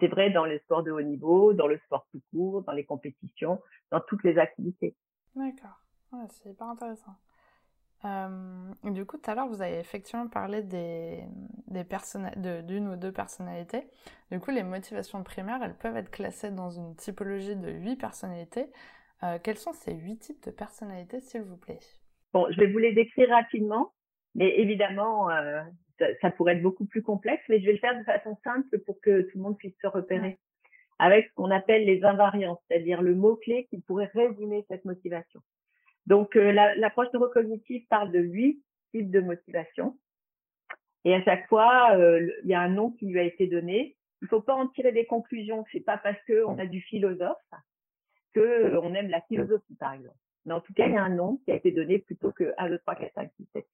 C'est 0.00 0.08
vrai 0.08 0.30
dans 0.30 0.44
le 0.44 0.58
sport 0.60 0.82
de 0.82 0.90
haut 0.90 1.02
niveau, 1.02 1.52
dans 1.52 1.66
le 1.66 1.78
sport 1.78 2.06
tout 2.12 2.20
court, 2.30 2.62
dans 2.62 2.72
les 2.72 2.84
compétitions, 2.84 3.60
dans 3.90 4.00
toutes 4.00 4.24
les 4.24 4.38
activités. 4.38 4.94
D'accord. 5.34 5.80
c'est 6.28 6.50
hyper 6.50 6.68
intéressant. 6.68 7.16
Euh, 8.04 8.72
du 8.84 9.04
coup, 9.04 9.18
tout 9.18 9.30
à 9.30 9.34
l'heure, 9.34 9.48
vous 9.48 9.60
avez 9.60 9.78
effectivement 9.78 10.28
parlé 10.28 10.62
des, 10.62 11.24
des 11.66 11.84
d'une 12.62 12.88
ou 12.88 12.96
deux 12.96 13.12
personnalités. 13.12 13.88
Du 14.30 14.38
coup, 14.38 14.50
les 14.50 14.62
motivations 14.62 15.22
primaires, 15.24 15.60
elles 15.62 15.76
peuvent 15.76 15.96
être 15.96 16.10
classées 16.10 16.50
dans 16.50 16.70
une 16.70 16.94
typologie 16.94 17.56
de 17.56 17.70
huit 17.70 17.96
personnalités. 17.96 18.66
Euh, 19.24 19.38
quels 19.42 19.58
sont 19.58 19.72
ces 19.72 19.94
huit 19.94 20.18
types 20.18 20.44
de 20.44 20.52
personnalités, 20.52 21.20
s'il 21.20 21.42
vous 21.42 21.56
plaît? 21.56 21.80
Bon, 22.32 22.46
je 22.50 22.60
vais 22.60 22.70
vous 22.70 22.78
les 22.78 22.92
décrire 22.92 23.30
rapidement, 23.30 23.92
mais 24.34 24.58
évidemment, 24.58 25.30
euh, 25.30 25.62
ça, 26.20 26.30
pourrait 26.30 26.54
être 26.54 26.62
beaucoup 26.62 26.86
plus 26.86 27.02
complexe, 27.02 27.42
mais 27.48 27.60
je 27.60 27.66
vais 27.66 27.72
le 27.72 27.78
faire 27.78 27.98
de 27.98 28.04
façon 28.04 28.36
simple 28.44 28.78
pour 28.80 29.00
que 29.00 29.22
tout 29.22 29.38
le 29.38 29.42
monde 29.42 29.58
puisse 29.58 29.76
se 29.80 29.86
repérer. 29.86 30.38
Avec 30.98 31.28
ce 31.28 31.34
qu'on 31.34 31.50
appelle 31.50 31.84
les 31.84 32.04
invariants, 32.04 32.60
c'est-à-dire 32.66 33.02
le 33.02 33.14
mot-clé 33.14 33.66
qui 33.70 33.80
pourrait 33.80 34.10
résumer 34.14 34.64
cette 34.68 34.84
motivation. 34.84 35.40
Donc, 36.06 36.36
euh, 36.36 36.52
l'approche 36.52 37.12
neurocognitive 37.12 37.86
parle 37.88 38.10
de 38.10 38.18
huit 38.18 38.62
types 38.92 39.10
de 39.10 39.20
motivation. 39.20 39.96
Et 41.04 41.14
à 41.14 41.22
chaque 41.22 41.46
fois, 41.48 41.90
il 41.94 42.48
y 42.50 42.54
a 42.54 42.60
un 42.60 42.68
nom 42.68 42.90
qui 42.90 43.06
lui 43.06 43.20
a 43.20 43.22
été 43.22 43.46
donné. 43.46 43.96
Il 44.20 44.24
ne 44.24 44.28
faut 44.28 44.40
pas 44.40 44.54
en 44.54 44.66
tirer 44.68 44.92
des 44.92 45.06
conclusions. 45.06 45.64
C'est 45.70 45.80
pas 45.80 45.98
parce 45.98 46.18
qu'on 46.26 46.58
a 46.58 46.66
du 46.66 46.80
philosophe 46.80 47.36
que 48.34 48.40
euh, 48.40 48.80
on 48.80 48.94
aime 48.94 49.08
la 49.08 49.20
philosophie, 49.22 49.74
par 49.76 49.92
exemple. 49.92 50.16
Mais 50.44 50.54
en 50.54 50.60
tout 50.60 50.72
cas, 50.72 50.86
il 50.86 50.94
y 50.94 50.96
a 50.96 51.02
un 51.02 51.14
nom 51.14 51.36
qui 51.44 51.52
a 51.52 51.56
été 51.56 51.70
donné 51.70 51.98
plutôt 51.98 52.32
que 52.32 52.54
1, 52.56 52.70
2, 52.70 52.78
3, 52.78 52.94
4, 52.96 53.14
5, 53.14 53.30
6, 53.36 53.48
7. 53.52 53.66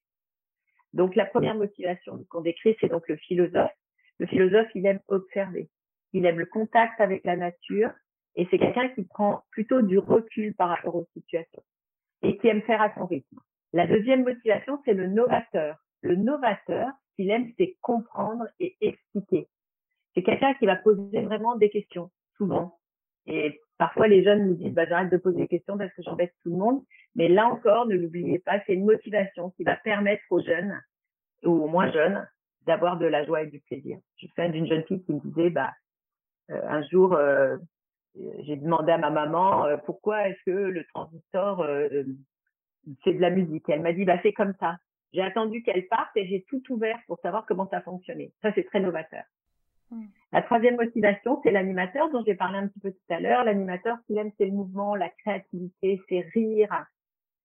Donc, 0.95 1.15
la 1.15 1.25
première 1.25 1.55
motivation 1.55 2.25
qu'on 2.29 2.41
décrit, 2.41 2.75
c'est 2.79 2.87
donc 2.87 3.07
le 3.09 3.17
philosophe. 3.17 3.71
Le 4.17 4.27
philosophe, 4.27 4.69
il 4.75 4.85
aime 4.85 5.01
observer. 5.09 5.69
Il 6.13 6.25
aime 6.25 6.39
le 6.39 6.45
contact 6.45 7.01
avec 7.01 7.25
la 7.25 7.35
nature. 7.35 7.91
Et 8.35 8.47
c'est 8.49 8.57
quelqu'un 8.57 8.87
qui 8.89 9.03
prend 9.03 9.43
plutôt 9.51 9.81
du 9.81 9.99
recul 9.99 10.55
par 10.55 10.69
rapport 10.69 10.95
aux 10.95 11.07
situations 11.13 11.63
et 12.21 12.37
qui 12.37 12.47
aime 12.47 12.61
faire 12.61 12.81
à 12.81 12.93
son 12.95 13.05
rythme. 13.05 13.39
La 13.73 13.87
deuxième 13.87 14.23
motivation, 14.23 14.81
c'est 14.85 14.93
le 14.93 15.07
novateur. 15.07 15.77
Le 16.01 16.15
novateur, 16.15 16.87
ce 17.09 17.15
qu'il 17.17 17.29
aime, 17.29 17.51
c'est 17.57 17.75
comprendre 17.81 18.45
et 18.61 18.77
expliquer. 18.79 19.47
C'est 20.13 20.23
quelqu'un 20.23 20.53
qui 20.53 20.65
va 20.65 20.77
poser 20.77 21.21
vraiment 21.21 21.57
des 21.57 21.69
questions, 21.69 22.09
souvent. 22.37 22.79
Et 23.27 23.59
Parfois, 23.77 24.07
les 24.07 24.23
jeunes 24.23 24.47
nous 24.47 24.55
disent, 24.55 24.73
bah, 24.73 24.85
j'arrête 24.87 25.11
de 25.11 25.17
poser 25.17 25.41
des 25.41 25.47
questions 25.47 25.77
parce 25.77 25.93
que 25.93 26.01
j'embête 26.01 26.33
tout 26.43 26.51
le 26.51 26.57
monde. 26.57 26.83
Mais 27.15 27.27
là 27.27 27.47
encore, 27.47 27.85
ne 27.87 27.95
l'oubliez 27.95 28.39
pas, 28.39 28.61
c'est 28.65 28.73
une 28.73 28.85
motivation 28.85 29.51
qui 29.51 29.63
va 29.63 29.75
permettre 29.75 30.23
aux 30.29 30.41
jeunes 30.41 30.79
ou 31.45 31.63
aux 31.63 31.67
moins 31.67 31.91
jeunes 31.91 32.27
d'avoir 32.65 32.97
de 32.97 33.05
la 33.05 33.23
joie 33.25 33.43
et 33.43 33.47
du 33.47 33.59
plaisir. 33.59 33.97
Je 34.17 34.27
me 34.37 34.49
d'une 34.49 34.67
jeune 34.67 34.83
fille 34.83 35.03
qui 35.03 35.13
me 35.13 35.19
disait, 35.19 35.49
bah, 35.49 35.71
euh, 36.51 36.61
un 36.67 36.83
jour, 36.83 37.13
euh, 37.13 37.57
j'ai 38.15 38.55
demandé 38.55 38.91
à 38.91 38.97
ma 38.97 39.09
maman 39.09 39.65
euh, 39.65 39.77
pourquoi 39.77 40.27
est-ce 40.27 40.39
que 40.45 40.51
le 40.51 40.83
transistor 40.93 41.65
fait 43.03 43.13
de 43.13 43.21
la 43.21 43.29
musique? 43.29 43.67
elle 43.69 43.81
m'a 43.81 43.93
dit, 43.93 44.05
bah, 44.05 44.19
c'est 44.23 44.33
comme 44.33 44.53
ça. 44.59 44.77
J'ai 45.13 45.21
attendu 45.21 45.63
qu'elle 45.63 45.87
parte 45.87 46.15
et 46.15 46.27
j'ai 46.27 46.43
tout 46.43 46.61
ouvert 46.69 46.99
pour 47.07 47.19
savoir 47.19 47.45
comment 47.45 47.69
ça 47.69 47.81
fonctionnait. 47.81 48.33
Ça, 48.41 48.51
c'est 48.53 48.65
très 48.65 48.79
novateur. 48.79 49.23
Mmh. 49.91 50.05
La 50.33 50.41
troisième 50.41 50.75
motivation, 50.75 51.39
c'est 51.43 51.51
l'animateur 51.51 52.09
dont 52.11 52.23
j'ai 52.25 52.35
parlé 52.35 52.57
un 52.57 52.67
petit 52.67 52.79
peu 52.79 52.91
tout 52.91 53.13
à 53.13 53.19
l'heure. 53.19 53.45
L'animateur, 53.45 53.97
ce 54.01 54.07
qu'il 54.07 54.17
aime, 54.17 54.31
c'est 54.37 54.45
le 54.45 54.51
mouvement, 54.51 54.95
la 54.95 55.09
créativité, 55.09 56.01
c'est 56.09 56.21
rire. 56.33 56.85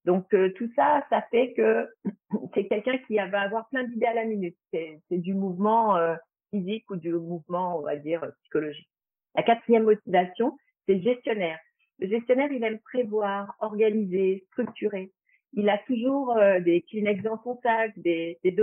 Donc 0.04 0.33
euh, 0.35 0.52
tout 0.54 0.71
ça, 0.75 1.04
ça 1.11 1.23
fait 1.30 1.52
que 1.54 1.88
c'est 2.54 2.66
quelqu'un 2.66 2.99
qui 3.07 3.16
va 3.16 3.40
avoir 3.40 3.69
plein 3.69 3.85
d'idées 3.85 4.07
à 4.07 4.14
la 4.14 4.25
minute. 4.25 4.57
C'est 4.73 5.00
du 5.11 5.35
mouvement 5.35 5.97
euh, 5.97 6.16
physique 6.50 6.88
ou 6.90 6.97
du 6.97 7.12
mouvement, 7.12 7.78
on 7.78 7.83
va 7.83 7.97
dire, 7.97 8.25
psychologique. 8.42 8.88
La 9.35 9.42
quatrième 9.42 9.85
motivation, 9.85 10.57
c'est 10.87 10.95
le 10.95 11.02
gestionnaire. 11.02 11.59
Le 11.99 12.09
gestionnaire, 12.09 12.50
il 12.50 12.64
aime 12.64 12.80
prévoir, 12.80 13.54
organiser, 13.61 14.45
structurer. 14.52 15.12
Il 15.52 15.69
a 15.69 15.78
toujours 15.78 16.37
euh, 16.37 16.61
des 16.61 16.83
Kleenex 16.83 17.23
dans 17.23 17.42
son 17.42 17.61
sac, 17.62 17.92
des, 17.97 18.38
des. 18.42 18.57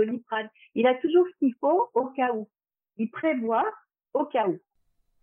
Il 0.74 0.86
a 0.86 0.94
toujours 0.96 1.26
ce 1.28 1.38
qu'il 1.38 1.54
faut 1.60 1.88
au 1.94 2.06
cas 2.06 2.32
où 2.32 2.48
il 2.96 3.10
prévoit 3.10 3.70
au 4.14 4.24
cas 4.24 4.48
où. 4.48 4.58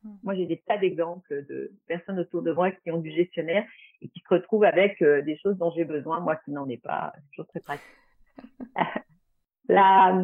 Hmm. 0.06 0.18
Moi, 0.22 0.36
j'ai 0.36 0.46
des 0.46 0.58
tas 0.58 0.78
d'exemples 0.78 1.46
de 1.50 1.72
personnes 1.88 2.20
autour 2.20 2.44
de 2.44 2.52
moi 2.52 2.72
qui 2.72 2.92
ont 2.92 3.00
du 3.00 3.12
gestionnaire 3.12 3.66
et 4.02 4.08
qui 4.08 4.20
se 4.20 4.34
retrouvent 4.34 4.64
avec 4.64 5.02
euh, 5.02 5.24
des 5.24 5.36
choses 5.38 5.58
dont 5.58 5.72
j'ai 5.76 5.84
besoin, 5.84 6.20
moi 6.20 6.36
qui 6.36 6.52
n'en 6.52 6.70
ai 6.70 6.78
pas. 6.78 7.12
C'est 7.16 7.30
toujours 7.32 7.48
très 7.48 7.60
pratique. 7.60 7.86
La, 9.68 10.16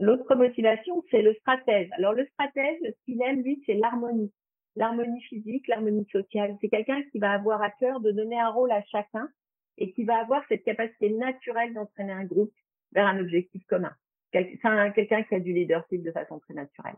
l'autre 0.00 0.34
motivation, 0.34 1.02
c'est 1.10 1.22
le 1.22 1.32
stratège. 1.36 1.88
Alors, 1.92 2.12
le 2.12 2.26
stratège, 2.26 2.78
ce 2.82 3.04
qu'il 3.06 3.22
aime, 3.22 3.42
lui, 3.42 3.62
c'est 3.64 3.72
l'harmonie. 3.72 4.30
L'harmonie 4.76 5.22
physique, 5.22 5.66
l'harmonie 5.66 6.06
sociale. 6.12 6.58
C'est 6.60 6.68
quelqu'un 6.68 7.02
qui 7.10 7.18
va 7.18 7.32
avoir 7.32 7.62
à 7.62 7.70
cœur 7.70 8.00
de 8.00 8.10
donner 8.10 8.38
un 8.38 8.50
rôle 8.50 8.70
à 8.70 8.82
chacun 8.82 9.30
et 9.78 9.92
qui 9.92 10.04
va 10.04 10.20
avoir 10.20 10.42
cette 10.50 10.62
capacité 10.64 11.08
naturelle 11.08 11.72
d'entraîner 11.72 12.12
un 12.12 12.24
groupe 12.24 12.52
vers 12.92 13.06
un 13.06 13.18
objectif 13.18 13.64
commun. 13.66 13.94
C'est 14.34 14.60
quelqu'un 14.94 15.22
qui 15.22 15.34
a 15.34 15.40
du 15.40 15.54
leadership 15.54 16.02
de 16.02 16.12
façon 16.12 16.38
très 16.40 16.52
naturelle. 16.52 16.96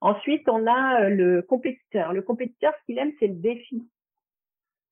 Ensuite, 0.00 0.48
on 0.48 0.66
a 0.66 1.02
euh, 1.02 1.08
le 1.08 1.42
compétiteur. 1.42 2.12
Le 2.12 2.22
compétiteur, 2.22 2.72
ce 2.80 2.84
qu'il 2.84 2.98
aime, 2.98 3.12
c'est 3.18 3.28
le 3.28 3.34
défi. 3.34 3.88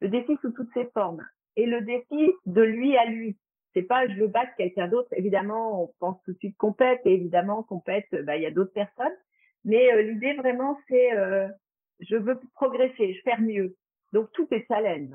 Le 0.01 0.09
défi 0.09 0.37
sous 0.41 0.51
toutes 0.53 0.73
ses 0.75 0.87
formes. 0.87 1.25
Et 1.57 1.67
le 1.67 1.83
défi 1.83 2.33
de 2.47 2.63
lui 2.63 2.97
à 2.97 3.07
lui. 3.07 3.37
C'est 3.75 3.83
pas 3.83 4.07
je 4.09 4.15
veux 4.15 4.29
battre 4.29 4.53
quelqu'un 4.57 4.89
d'autre. 4.89 5.09
Évidemment, 5.13 5.85
on 5.85 5.95
pense 5.99 6.23
tout 6.25 6.33
de 6.33 6.39
suite 6.39 6.57
compète. 6.57 7.01
Et 7.05 7.15
évidemment, 7.15 7.63
compète, 7.63 8.07
bah, 8.25 8.37
il 8.37 8.43
y 8.43 8.47
a 8.47 8.51
d'autres 8.51 8.73
personnes. 8.73 9.17
Mais 9.65 9.93
euh, 9.93 10.03
l'idée 10.03 10.35
vraiment, 10.35 10.79
c'est 10.89 11.13
euh, 11.15 11.49
je 12.01 12.17
veux 12.17 12.39
progresser, 12.55 13.15
je 13.15 13.23
faire 13.23 13.41
mieux. 13.41 13.77
Donc 14.13 14.31
tout 14.33 14.47
est 14.53 14.67
challenge. 14.69 15.11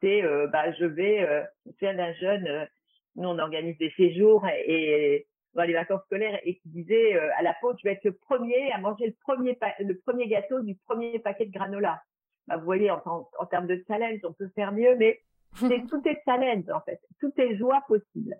C'est 0.00 0.22
bah 0.52 0.70
je 0.78 0.84
vais, 0.84 1.22
euh, 1.28 1.42
je 1.80 1.86
un 1.86 2.12
jeune, 2.14 2.68
nous 3.16 3.28
on 3.28 3.38
organise 3.40 3.76
des 3.78 3.90
séjours 3.96 4.46
et, 4.46 5.26
dans 5.54 5.64
les 5.64 5.72
vacances 5.72 6.02
scolaires 6.04 6.38
et 6.44 6.56
qui 6.56 6.68
disait 6.68 7.16
euh, 7.16 7.30
à 7.36 7.42
la 7.42 7.54
pause, 7.60 7.76
je 7.82 7.88
vais 7.88 7.94
être 7.94 8.04
le 8.04 8.12
premier 8.12 8.72
à 8.72 8.78
manger 8.78 9.06
le 9.06 9.14
premier, 9.20 9.58
le 9.80 9.98
premier 9.98 10.28
gâteau 10.28 10.60
du 10.60 10.76
premier 10.86 11.18
paquet 11.18 11.46
de 11.46 11.52
granola. 11.52 12.02
Bah, 12.46 12.56
vous 12.56 12.64
voyez, 12.64 12.90
en, 12.90 13.02
en, 13.04 13.46
termes 13.46 13.66
de 13.66 13.82
challenge, 13.86 14.20
on 14.24 14.32
peut 14.32 14.50
faire 14.54 14.72
mieux, 14.72 14.96
mais 14.96 15.20
c'est, 15.56 15.86
tout 15.88 16.06
est 16.06 16.20
challenge 16.24 16.68
en 16.70 16.80
fait, 16.80 17.00
tout 17.20 17.32
est 17.38 17.56
joie 17.56 17.82
possible. 17.86 18.36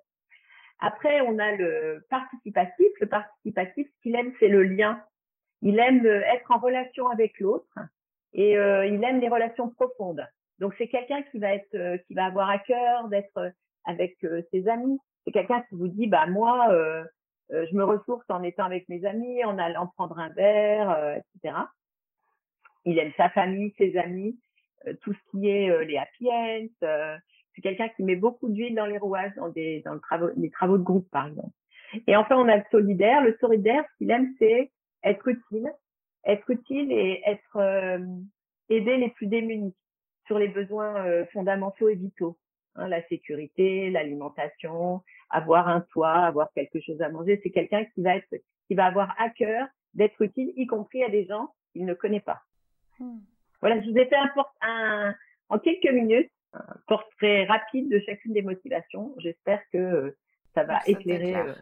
Après, 0.81 1.21
on 1.23 1.38
a 1.38 1.53
le 1.53 2.07
participatif. 2.09 2.87
Le 3.00 3.09
participatif, 3.09 3.88
ce 3.88 4.03
qu'il 4.03 4.15
aime, 4.15 4.33
c'est 4.38 4.49
le 4.49 4.62
lien. 4.62 5.03
Il 5.61 5.79
aime 5.81 6.07
euh, 6.07 6.23
être 6.33 6.50
en 6.53 6.59
relation 6.59 7.09
avec 7.09 7.41
l'autre 7.41 7.79
et 8.33 8.57
euh, 8.57 8.87
il 8.87 9.03
aime 9.03 9.21
les 9.21 9.29
relations 9.29 9.71
profondes. 9.71 10.25
Donc 10.61 10.75
c'est 10.79 10.88
quelqu'un 10.88 11.23
qui 11.23 11.38
va 11.41 11.55
être, 11.55 11.97
qui 12.07 12.15
va 12.15 12.27
avoir 12.27 12.49
à 12.49 12.59
cœur 12.59 13.09
d'être 13.09 13.53
avec 13.85 14.17
ses 14.53 14.69
amis, 14.69 14.99
c'est 15.28 15.32
quelqu'un 15.32 15.61
qui 15.68 15.75
vous 15.75 15.88
dit, 15.88 16.06
bah 16.06 16.26
moi, 16.26 16.68
euh, 16.70 17.04
euh, 17.52 17.66
je 17.70 17.76
me 17.76 17.85
ressource 17.85 18.25
en 18.30 18.42
étant 18.42 18.64
avec 18.64 18.88
mes 18.88 19.04
amis, 19.04 19.44
en 19.44 19.58
allant 19.58 19.88
prendre 19.88 20.18
un 20.18 20.30
verre, 20.30 20.90
euh, 20.90 21.16
etc. 21.16 21.54
Il 22.87 22.99
aime 22.99 23.12
sa 23.18 23.28
famille, 23.28 23.75
ses 23.76 23.99
amis, 23.99 24.38
tout 25.02 25.12
ce 25.12 25.30
qui 25.30 25.49
est 25.49 25.85
les 25.85 25.99
happy 25.99 26.28
ends. 26.30 27.18
c'est 27.54 27.61
quelqu'un 27.61 27.88
qui 27.90 28.04
met 28.04 28.16
beaucoup 28.16 28.49
d'huile 28.49 28.75
dans 28.75 28.87
les 28.87 28.97
rouages, 28.97 29.35
dans, 29.37 29.50
des, 29.50 29.85
travaux, 30.02 30.30
les 30.37 30.50
travaux 30.50 30.78
de 30.78 30.82
groupe, 30.82 31.11
par 31.11 31.26
exemple. 31.26 31.52
Et 32.06 32.16
enfin, 32.16 32.37
on 32.37 32.49
a 32.49 32.56
le 32.56 32.64
solidaire. 32.70 33.23
Le 33.23 33.37
solidaire, 33.40 33.85
ce 33.92 33.99
qu'il 33.99 34.11
aime, 34.11 34.32
c'est 34.38 34.70
être 35.02 35.28
utile, 35.28 35.70
être 36.25 36.49
utile 36.49 36.90
et 36.90 37.20
être 37.26 37.58
aider 38.70 38.97
les 38.97 39.11
plus 39.11 39.26
démunis 39.26 39.75
sur 40.26 40.38
les 40.38 40.49
besoins 40.49 41.26
fondamentaux 41.32 41.90
et 41.90 41.97
vitaux. 41.97 42.38
Hein, 42.78 42.88
la 42.88 43.02
sécurité, 43.08 43.90
l'alimentation, 43.90 45.02
avoir 45.30 45.68
un 45.68 45.80
toit, 45.80 46.12
avoir 46.12 46.52
quelque 46.52 46.80
chose 46.80 47.00
à 47.02 47.08
manger. 47.08 47.40
C'est 47.42 47.50
quelqu'un 47.50 47.85
qui 47.85 48.02
va 48.02 48.16
être, 48.16 48.35
qui 48.66 48.75
va 48.75 48.87
avoir 48.87 49.14
à 49.18 49.30
cœur 49.30 49.66
d'être 49.94 50.20
utile, 50.23 50.52
y 50.56 50.66
compris 50.66 51.02
à 51.02 51.08
des 51.08 51.25
gens 51.26 51.54
qu'il 51.73 51.85
ne 51.85 51.94
connaît 51.94 52.20
pas. 52.20 52.42
Hmm. 52.99 53.18
Voilà, 53.61 53.80
je 53.80 53.90
vous 53.90 53.97
ai 53.97 54.06
fait 54.06 54.16
un, 54.16 54.30
un, 54.62 55.14
en 55.49 55.58
quelques 55.58 55.92
minutes 55.92 56.30
un 56.54 56.64
portrait 56.87 57.44
rapide 57.44 57.90
de 57.90 58.00
chacune 58.00 58.32
des 58.32 58.42
motivations. 58.42 59.14
J'espère 59.18 59.61
que 59.73 59.78
euh, 59.78 60.18
ça 60.54 60.64
va 60.64 60.80
éclairer 60.87 61.37
euh, 61.37 61.52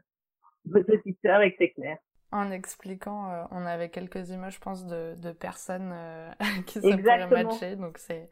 vos 0.65 0.81
auditeurs 0.81 1.41
et 1.43 1.51
que 1.51 1.57
c'est 1.59 1.71
clair. 1.71 1.99
En 2.33 2.51
expliquant, 2.51 3.31
euh, 3.31 3.45
on 3.51 3.65
avait 3.67 3.89
quelques 3.89 4.31
images, 4.31 4.55
je 4.55 4.61
pense, 4.61 4.87
de, 4.87 5.15
de 5.17 5.33
personnes 5.33 5.95
qui 6.67 6.81
se 6.81 6.97
pourraient 6.97 7.45
matcher, 7.45 7.77
donc 7.77 7.99
c'est 7.99 8.29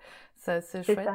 assez 0.47 0.83
chouette. 0.83 1.09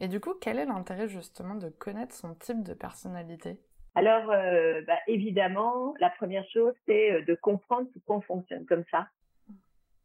Et 0.00 0.08
du 0.08 0.20
coup, 0.20 0.34
quel 0.40 0.58
est 0.58 0.66
l'intérêt 0.66 1.08
justement 1.08 1.54
de 1.54 1.68
connaître 1.68 2.14
son 2.14 2.34
type 2.34 2.62
de 2.62 2.74
personnalité? 2.74 3.58
Alors, 3.94 4.30
euh, 4.30 4.82
bah, 4.86 4.98
évidemment, 5.06 5.94
la 6.00 6.10
première 6.10 6.48
chose, 6.50 6.74
c'est 6.86 7.12
euh, 7.12 7.22
de 7.22 7.34
comprendre 7.34 7.88
pourquoi 7.92 8.16
on 8.16 8.20
fonctionne 8.22 8.66
comme 8.66 8.84
ça. 8.90 9.06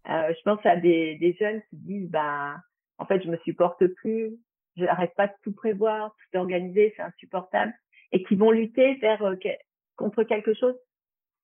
Euh, 0.08 0.34
je 0.38 0.41
pense 0.43 0.63
à 0.63 0.75
des, 0.75 1.36
jeunes 1.39 1.62
qui 1.69 1.77
disent, 1.77 2.10
bah, 2.10 2.58
en 3.00 3.05
fait, 3.05 3.24
je 3.24 3.29
me 3.29 3.38
supporte 3.38 3.86
plus, 3.88 4.38
je 4.77 4.84
n'arrête 4.84 5.15
pas 5.15 5.27
de 5.27 5.34
tout 5.43 5.53
prévoir, 5.53 6.15
tout 6.15 6.38
organiser, 6.38 6.93
c'est 6.96 7.01
insupportable, 7.01 7.74
et 8.12 8.24
qui 8.24 8.36
vont 8.36 8.51
lutter 8.51 8.96
vers, 8.96 9.24
contre 9.96 10.24
quelque 10.24 10.53
chose 10.53 10.75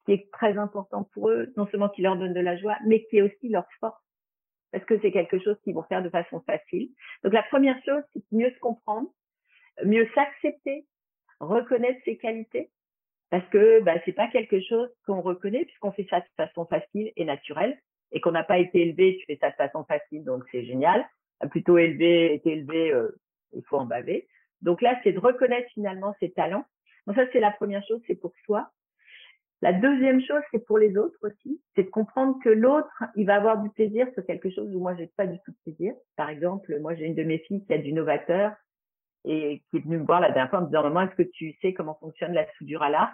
qui 0.05 0.13
est 0.13 0.31
très 0.31 0.55
important 0.57 1.09
pour 1.13 1.29
eux, 1.29 1.51
non 1.57 1.67
seulement 1.67 1.89
qui 1.89 2.03
leur 2.03 2.15
donne 2.15 2.33
de 2.33 2.39
la 2.39 2.57
joie, 2.57 2.77
mais 2.85 3.05
qui 3.05 3.17
est 3.17 3.21
aussi 3.23 3.49
leur 3.49 3.65
force 3.79 4.04
parce 4.75 4.85
que 4.87 4.99
c'est 4.99 5.13
quelque 5.13 5.39
chose 5.39 5.55
qu'ils 5.63 5.73
vont 5.73 5.83
faire 5.83 6.03
de 6.03 6.09
façon 6.09 6.41
facile. 6.41 6.89
Donc 7.23 7.31
la 7.31 7.43
première 7.43 7.81
chose, 7.85 8.03
c'est 8.11 8.21
mieux 8.33 8.51
se 8.51 8.59
comprendre, 8.59 9.07
mieux 9.85 10.05
s'accepter, 10.13 10.85
reconnaître 11.39 11.97
ses 12.03 12.17
qualités, 12.17 12.71
parce 13.29 13.47
que 13.51 13.79
bah, 13.83 13.93
c'est 14.03 14.11
pas 14.11 14.27
quelque 14.27 14.59
chose 14.59 14.89
qu'on 15.05 15.21
reconnaît 15.21 15.63
puisqu'on 15.63 15.93
fait 15.93 16.05
ça 16.09 16.19
de 16.19 16.25
façon 16.35 16.65
facile 16.65 17.13
et 17.15 17.23
naturelle 17.23 17.79
et 18.11 18.19
qu'on 18.19 18.33
n'a 18.33 18.43
pas 18.43 18.57
été 18.57 18.81
élevé, 18.81 19.15
tu 19.17 19.25
fais 19.27 19.37
ça 19.37 19.49
de 19.49 19.55
façon 19.55 19.85
facile, 19.85 20.25
donc 20.25 20.43
c'est 20.51 20.65
génial. 20.65 21.07
Plutôt 21.51 21.77
élevé, 21.77 22.33
été 22.33 22.51
élevé, 22.51 22.91
euh, 22.91 23.17
il 23.53 23.63
faut 23.63 23.77
en 23.77 23.85
baver. 23.85 24.27
Donc 24.61 24.81
là, 24.81 24.99
c'est 25.05 25.13
de 25.13 25.19
reconnaître 25.19 25.69
finalement 25.73 26.13
ses 26.19 26.33
talents. 26.33 26.65
Donc 27.07 27.15
ça, 27.15 27.23
c'est 27.31 27.39
la 27.39 27.51
première 27.51 27.85
chose, 27.87 28.01
c'est 28.07 28.19
pour 28.19 28.33
soi. 28.45 28.69
La 29.61 29.73
deuxième 29.73 30.21
chose, 30.21 30.41
c'est 30.51 30.65
pour 30.65 30.77
les 30.77 30.97
autres 30.97 31.17
aussi, 31.21 31.61
c'est 31.75 31.83
de 31.83 31.89
comprendre 31.89 32.37
que 32.43 32.49
l'autre, 32.49 33.03
il 33.15 33.25
va 33.25 33.35
avoir 33.35 33.61
du 33.61 33.69
plaisir 33.69 34.07
sur 34.13 34.25
quelque 34.25 34.49
chose 34.49 34.73
où 34.75 34.79
moi 34.79 34.95
j'ai 34.95 35.07
pas 35.15 35.27
du 35.27 35.39
tout 35.45 35.51
de 35.51 35.57
plaisir. 35.63 35.93
Par 36.17 36.29
exemple, 36.29 36.77
moi 36.81 36.93
j'ai 36.95 37.05
une 37.05 37.15
de 37.15 37.23
mes 37.23 37.39
filles 37.39 37.65
qui 37.65 37.73
a 37.73 37.77
du 37.77 37.93
novateur 37.93 38.51
et 39.23 39.63
qui 39.69 39.77
est 39.77 39.79
venue 39.79 39.97
me 39.97 40.05
voir 40.05 40.19
la 40.19 40.31
dernière 40.31 40.49
fois 40.49 40.59
en 40.59 40.63
me 40.63 40.67
disant 40.67 40.83
maman, 40.83 41.01
est-ce 41.01 41.15
que 41.15 41.29
tu 41.33 41.55
sais 41.61 41.73
comment 41.73 41.95
fonctionne 41.95 42.33
la 42.33 42.45
soudure 42.57 42.83
à 42.83 42.89
l'arc? 42.89 43.13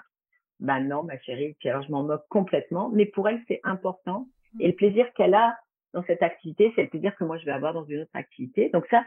Ben 0.59 0.79
non, 0.81 1.03
ma 1.03 1.17
chérie. 1.19 1.55
Puis 1.59 1.69
alors 1.69 1.83
je 1.83 1.91
m'en 1.91 2.03
moque 2.03 2.25
complètement, 2.29 2.89
mais 2.89 3.05
pour 3.05 3.29
elle 3.29 3.41
c'est 3.47 3.61
important. 3.63 4.27
Et 4.59 4.67
le 4.67 4.75
plaisir 4.75 5.11
qu'elle 5.13 5.35
a 5.35 5.57
dans 5.93 6.03
cette 6.03 6.23
activité, 6.23 6.71
c'est 6.75 6.83
le 6.83 6.89
plaisir 6.89 7.15
que 7.15 7.23
moi 7.23 7.37
je 7.37 7.45
vais 7.45 7.51
avoir 7.51 7.73
dans 7.73 7.85
une 7.85 8.01
autre 8.01 8.11
activité. 8.13 8.69
Donc 8.69 8.85
ça, 8.89 9.05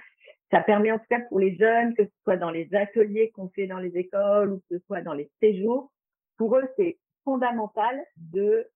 ça 0.50 0.61
permet 0.61 0.93
en 0.93 0.99
tout 0.99 1.07
cas 1.11 1.21
pour 1.29 1.41
les 1.41 1.57
jeunes, 1.57 1.95
que 1.95 2.05
ce 2.05 2.12
soit 2.23 2.37
dans 2.37 2.50
les 2.50 2.73
ateliers 2.75 3.31
qu'on 3.33 3.49
fait 3.50 3.67
dans 3.67 3.79
les 3.79 3.97
écoles 3.97 4.53
ou 4.53 4.59
que 4.59 4.79
ce 4.79 4.85
soit 4.87 5.03
dans 5.03 5.14
les 5.14 5.31
séjours, 5.41 5.91
pour 6.38 6.57
eux 6.57 6.69
c'est 6.76 6.97
fondamentale 7.25 8.04
de, 8.16 8.66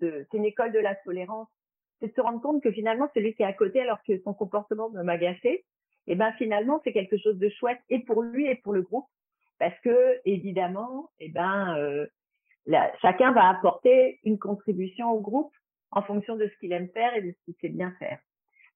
de 0.00 0.26
c'est 0.30 0.36
une 0.36 0.44
école 0.44 0.72
de 0.72 0.78
la 0.78 0.94
tolérance. 0.94 1.48
C'est 2.00 2.08
de 2.08 2.14
se 2.14 2.20
rendre 2.20 2.40
compte 2.40 2.62
que 2.62 2.70
finalement, 2.70 3.08
celui 3.14 3.34
qui 3.34 3.42
est 3.42 3.46
à 3.46 3.52
côté, 3.52 3.80
alors 3.80 4.02
que 4.04 4.18
son 4.22 4.34
comportement 4.34 4.88
me 4.90 5.02
m'agacer, 5.02 5.64
et 6.06 6.14
ben 6.14 6.32
finalement, 6.32 6.80
c'est 6.84 6.92
quelque 6.92 7.18
chose 7.18 7.38
de 7.38 7.48
chouette 7.50 7.80
et 7.90 7.98
pour 8.00 8.22
lui 8.22 8.46
et 8.46 8.54
pour 8.54 8.72
le 8.72 8.82
groupe, 8.82 9.06
parce 9.58 9.78
que 9.80 10.20
évidemment, 10.24 11.10
et 11.20 11.26
eh 11.26 11.28
ben 11.28 11.76
euh, 11.76 12.06
chacun 13.02 13.32
va 13.32 13.48
apporter 13.48 14.18
une 14.24 14.38
contribution 14.38 15.10
au 15.10 15.20
groupe 15.20 15.52
en 15.90 16.02
fonction 16.02 16.36
de 16.36 16.48
ce 16.48 16.58
qu'il 16.58 16.72
aime 16.72 16.88
faire 16.90 17.14
et 17.14 17.22
de 17.22 17.32
ce 17.32 17.44
qu'il 17.44 17.54
sait 17.60 17.68
bien 17.68 17.92
faire. 17.98 18.18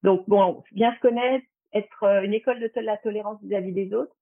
Donc 0.02 0.28
bon, 0.28 0.62
bien 0.72 0.94
se 0.94 1.00
connaître, 1.00 1.46
être 1.72 2.02
euh, 2.02 2.22
une 2.22 2.34
école 2.34 2.60
de 2.60 2.70
la 2.80 2.96
tolérance 2.98 3.40
vis-à-vis 3.42 3.72
des 3.72 3.94
autres, 3.94 4.14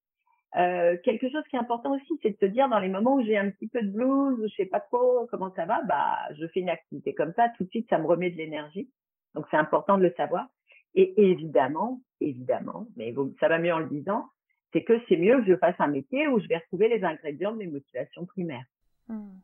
euh, 0.57 0.97
quelque 1.05 1.31
chose 1.31 1.45
qui 1.49 1.57
est 1.57 1.61
important 1.61 1.95
aussi, 1.95 2.19
c'est 2.23 2.31
de 2.31 2.37
se 2.39 2.47
dire 2.47 2.69
dans 2.69 2.81
les 2.81 2.89
moments 2.89 3.15
où 3.15 3.23
j'ai 3.23 3.39
un 3.39 3.51
petit 3.51 3.69
peu 3.69 3.83
de 3.83 3.91
blues, 3.91 4.41
où 4.41 4.49
je 4.49 4.55
sais 4.55 4.67
pas 4.67 4.81
trop 4.81 5.27
comment 5.31 5.53
ça 5.55 5.65
va, 5.65 5.83
bah 5.83 6.17
je 6.39 6.47
fais 6.49 6.61
une 6.61 6.71
activité 6.71 7.15
comme 7.15 7.33
ça, 7.35 7.51
tout 7.57 7.65
de 7.65 7.71
suite 7.71 7.87
ça 7.89 7.99
me 7.99 8.07
remet 8.07 8.31
de 8.31 8.37
l'énergie. 8.37 8.91
Donc 9.35 9.47
c'est 9.51 9.57
important 9.57 9.97
de 9.97 10.03
le 10.03 10.13
savoir. 10.17 10.49
Et 10.95 11.15
évidemment, 11.31 12.01
évidemment, 12.21 12.89
mais 12.97 13.15
ça 13.39 13.49
va 13.49 13.61
mieux 13.61 13.73
en 13.73 13.79
le 13.79 13.89
disant, 13.89 14.27
c'est 14.73 14.83
que 14.83 15.01
c'est 15.09 15.17
mieux 15.17 15.39
que 15.41 15.47
je 15.47 15.57
fasse 15.57 15.77
un 15.79 15.87
métier 15.87 16.27
où 16.27 16.41
je 16.41 16.49
vais 16.49 16.57
retrouver 16.57 16.89
les 16.89 17.05
ingrédients 17.05 17.53
de 17.53 17.59
mes 17.59 17.69
motivations 17.69 18.27
primaires. 18.27 18.67
Hmm. 19.07 19.39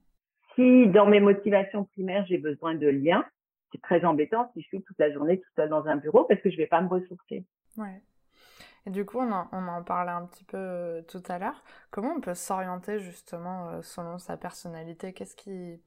Si 0.57 0.89
dans 0.89 1.07
mes 1.07 1.21
motivations 1.21 1.85
primaires 1.85 2.27
j'ai 2.27 2.39
besoin 2.39 2.75
de 2.75 2.89
liens, 2.89 3.25
c'est 3.71 3.81
très 3.81 4.05
embêtant 4.05 4.51
si 4.53 4.63
je 4.63 4.67
suis 4.67 4.83
toute 4.83 4.99
la 4.99 5.13
journée 5.13 5.39
tout 5.39 5.51
seul 5.55 5.69
dans 5.69 5.87
un 5.87 5.97
bureau 5.97 6.25
parce 6.25 6.41
que 6.41 6.51
je 6.51 6.57
vais 6.57 6.67
pas 6.67 6.81
me 6.81 6.89
ressourcer. 6.89 7.45
Ouais. 7.77 8.01
Et 8.87 8.91
du 8.91 9.05
coup, 9.05 9.19
on 9.19 9.33
en, 9.33 9.49
on 9.53 9.67
en 9.69 9.83
parlait 9.83 10.13
un 10.13 10.27
petit 10.27 10.45
peu 10.45 10.57
euh, 10.57 11.03
tout 11.03 11.23
à 11.29 11.39
l'heure. 11.39 11.63
Comment 11.91 12.15
on 12.17 12.21
peut 12.21 12.35
s'orienter 12.35 12.99
justement 12.99 13.69
euh, 13.69 13.83
selon 13.83 14.19
sa 14.19 14.37
personnalité? 14.37 15.13
Qu'est-ce 15.13 15.37
qui, 15.37 15.81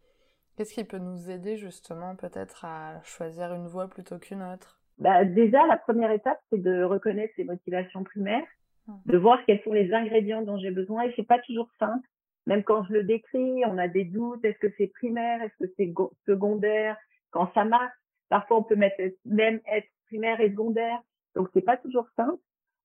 qu'est-ce 0.56 0.74
qui 0.74 0.84
peut 0.84 0.98
nous 0.98 1.30
aider 1.32 1.58
justement 1.58 2.16
peut-être 2.16 2.66
à 2.66 3.02
choisir 3.04 3.54
une 3.54 3.68
voie 3.68 3.88
plutôt 3.88 4.20
qu'une 4.20 4.44
autre? 4.44 4.80
Bah, 4.98 5.24
Déjà, 5.24 5.66
la 5.66 5.78
première 5.78 6.12
étape, 6.12 6.40
c'est 6.50 6.62
de 6.62 6.84
reconnaître 6.84 7.34
ses 7.36 7.46
motivations 7.46 8.04
primaires, 8.04 8.48
mmh. 8.88 8.94
de 9.06 9.18
voir 9.18 9.40
quels 9.46 9.62
sont 9.64 9.74
les 9.74 9.94
ingrédients 9.94 10.42
dont 10.42 10.58
j'ai 10.58 10.72
besoin. 10.72 11.04
Et 11.04 11.14
c'est 11.16 11.24
pas 11.28 11.40
toujours 11.40 11.70
simple. 11.80 12.08
Même 12.48 12.64
quand 12.64 12.84
je 12.84 12.94
le 12.94 13.04
décris, 13.04 13.64
on 13.66 13.78
a 13.78 13.88
des 13.88 14.04
doutes. 14.04 14.44
Est-ce 14.44 14.60
que 14.60 14.74
c'est 14.78 14.88
primaire? 14.88 15.42
Est-ce 15.42 15.66
que 15.66 15.72
c'est 15.78 15.94
secondaire? 16.26 16.98
Quand 17.32 17.50
ça 17.54 17.64
marche, 17.64 17.94
Parfois, 18.30 18.58
on 18.58 18.64
peut 18.64 18.76
mettre, 18.76 19.02
même 19.26 19.60
être 19.72 19.88
primaire 20.06 20.40
et 20.40 20.52
secondaire. 20.52 21.00
Donc, 21.36 21.50
c'est 21.54 21.62
pas 21.62 21.78
toujours 21.78 22.08
simple. 22.16 22.40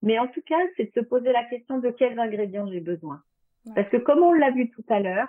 Mais 0.05 0.19
en 0.19 0.29
tout 0.29 0.43
cas, 0.43 0.61
c'est 0.77 0.85
de 0.85 0.93
se 0.93 1.01
poser 1.01 1.33
la 1.33 1.45
question 1.45 1.79
de 1.79 1.89
quels 1.89 2.19
ingrédients 2.19 2.71
j'ai 2.71 2.81
besoin. 2.81 3.23
Parce 3.75 3.89
que 3.89 3.97
comme 3.97 4.23
on 4.23 4.35
l'a 4.35 4.51
vu 4.51 4.69
tout 4.69 4.85
à 4.91 5.01
l'heure, 5.01 5.29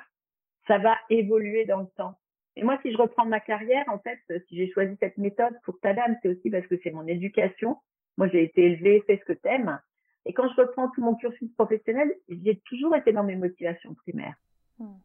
ça 0.67 0.77
va 0.77 0.97
évoluer 1.09 1.63
dans 1.63 1.79
le 1.79 1.87
temps. 1.95 2.15
Et 2.57 2.63
moi, 2.63 2.77
si 2.81 2.91
je 2.91 2.97
reprends 2.97 3.25
ma 3.25 3.39
carrière, 3.39 3.85
en 3.87 3.99
fait, 3.99 4.19
si 4.49 4.57
j'ai 4.57 4.69
choisi 4.71 4.97
cette 4.99 5.17
méthode 5.17 5.53
pour 5.63 5.79
Tadam, 5.79 6.17
c'est 6.21 6.27
aussi 6.27 6.49
parce 6.49 6.67
que 6.67 6.75
c'est 6.83 6.91
mon 6.91 7.07
éducation. 7.07 7.77
Moi, 8.17 8.27
j'ai 8.27 8.43
été 8.43 8.65
élevée, 8.65 9.01
fais 9.07 9.17
ce 9.17 9.23
que 9.23 9.33
t'aimes. 9.33 9.79
Et 10.25 10.33
quand 10.33 10.49
je 10.49 10.61
reprends 10.61 10.89
tout 10.89 11.01
mon 11.01 11.15
cursus 11.15 11.51
professionnel, 11.53 12.13
j'ai 12.27 12.59
toujours 12.65 12.97
été 12.97 13.13
dans 13.13 13.23
mes 13.23 13.37
motivations 13.37 13.93
primaires. 13.93 14.35
Hmm. 14.79 14.97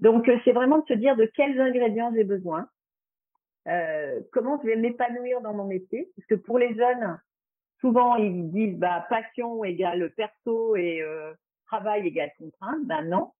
Donc, 0.00 0.26
euh, 0.28 0.38
c'est 0.44 0.52
vraiment 0.52 0.78
de 0.78 0.86
se 0.86 0.94
dire 0.94 1.16
de 1.16 1.26
quels 1.26 1.60
ingrédients 1.60 2.12
j'ai 2.14 2.24
besoin, 2.24 2.66
euh, 3.68 4.20
comment 4.32 4.58
je 4.62 4.68
vais 4.68 4.76
m'épanouir 4.76 5.42
dans 5.42 5.52
mon 5.52 5.64
métier, 5.64 6.10
parce 6.16 6.26
que 6.28 6.34
pour 6.34 6.58
les 6.58 6.74
jeunes, 6.74 7.18
souvent 7.80 8.16
ils 8.16 8.50
disent 8.50 8.78
bah 8.78 9.06
passion 9.08 9.64
égale 9.64 10.10
perso 10.16 10.76
et 10.76 11.02
euh, 11.02 11.32
travail 11.66 12.06
égale 12.06 12.32
contrainte. 12.38 12.84
Ben 12.86 13.02
non, 13.02 13.32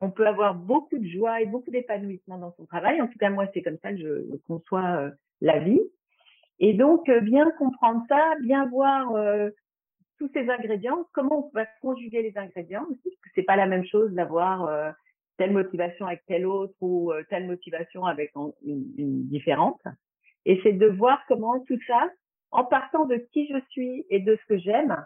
on 0.00 0.10
peut 0.10 0.26
avoir 0.26 0.54
beaucoup 0.54 0.98
de 0.98 1.06
joie 1.08 1.40
et 1.40 1.46
beaucoup 1.46 1.70
d'épanouissement 1.70 2.38
dans 2.38 2.52
son 2.52 2.66
travail. 2.66 3.00
En 3.00 3.06
tout 3.06 3.18
cas, 3.18 3.30
moi, 3.30 3.46
c'est 3.52 3.62
comme 3.62 3.78
ça 3.82 3.92
que 3.92 3.98
je, 3.98 4.36
conçois 4.46 4.84
euh, 5.00 5.10
la 5.40 5.58
vie. 5.60 5.80
Et 6.58 6.74
donc, 6.74 7.08
euh, 7.08 7.20
bien 7.20 7.50
comprendre 7.52 8.04
ça, 8.08 8.34
bien 8.42 8.66
voir 8.66 9.14
euh, 9.14 9.50
tous 10.18 10.30
ces 10.34 10.48
ingrédients, 10.48 11.06
comment 11.12 11.46
on 11.46 11.50
va 11.54 11.66
conjuguer 11.80 12.22
les 12.22 12.36
ingrédients 12.36 12.84
aussi, 12.90 13.02
parce 13.02 13.22
que 13.22 13.30
c'est 13.34 13.42
pas 13.42 13.56
la 13.56 13.66
même 13.66 13.84
chose 13.84 14.12
d'avoir 14.12 14.94
telle 15.38 15.50
motivation 15.50 16.06
avec 16.06 16.24
telle 16.26 16.46
autre 16.46 16.74
ou 16.80 17.12
telle 17.28 17.48
motivation 17.48 18.06
avec 18.06 18.32
une, 18.36 18.84
une 18.96 19.26
différente. 19.26 19.82
Et 20.44 20.60
c'est 20.62 20.72
de 20.72 20.86
voir 20.86 21.20
comment 21.26 21.58
tout 21.66 21.80
ça, 21.88 22.08
en 22.54 22.64
partant 22.64 23.04
de 23.04 23.16
qui 23.16 23.48
je 23.48 23.58
suis 23.70 24.06
et 24.10 24.20
de 24.20 24.36
ce 24.36 24.46
que 24.46 24.58
j'aime, 24.58 24.96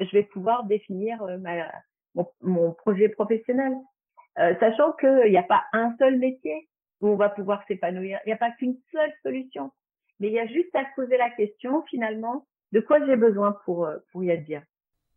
je 0.00 0.10
vais 0.10 0.24
pouvoir 0.24 0.64
définir 0.64 1.24
mon, 2.14 2.26
mon 2.42 2.72
projet 2.72 3.08
professionnel. 3.08 3.72
Euh, 4.38 4.54
sachant 4.60 4.92
qu'il 4.92 5.30
n'y 5.30 5.38
a 5.38 5.44
pas 5.44 5.64
un 5.72 5.96
seul 5.98 6.18
métier 6.18 6.68
où 7.00 7.08
on 7.08 7.16
va 7.16 7.30
pouvoir 7.30 7.64
s'épanouir. 7.68 8.18
Il 8.24 8.28
n'y 8.28 8.32
a 8.32 8.38
pas 8.38 8.50
qu'une 8.50 8.76
seule 8.90 9.12
solution. 9.22 9.70
Mais 10.18 10.26
il 10.28 10.32
y 10.32 10.40
a 10.40 10.46
juste 10.46 10.74
à 10.74 10.84
se 10.84 10.94
poser 10.96 11.16
la 11.16 11.30
question, 11.30 11.82
finalement, 11.84 12.46
de 12.72 12.80
quoi 12.80 13.04
j'ai 13.06 13.16
besoin 13.16 13.52
pour, 13.64 13.86
euh, 13.86 13.98
pour 14.10 14.24
y 14.24 14.30
advenir. 14.32 14.62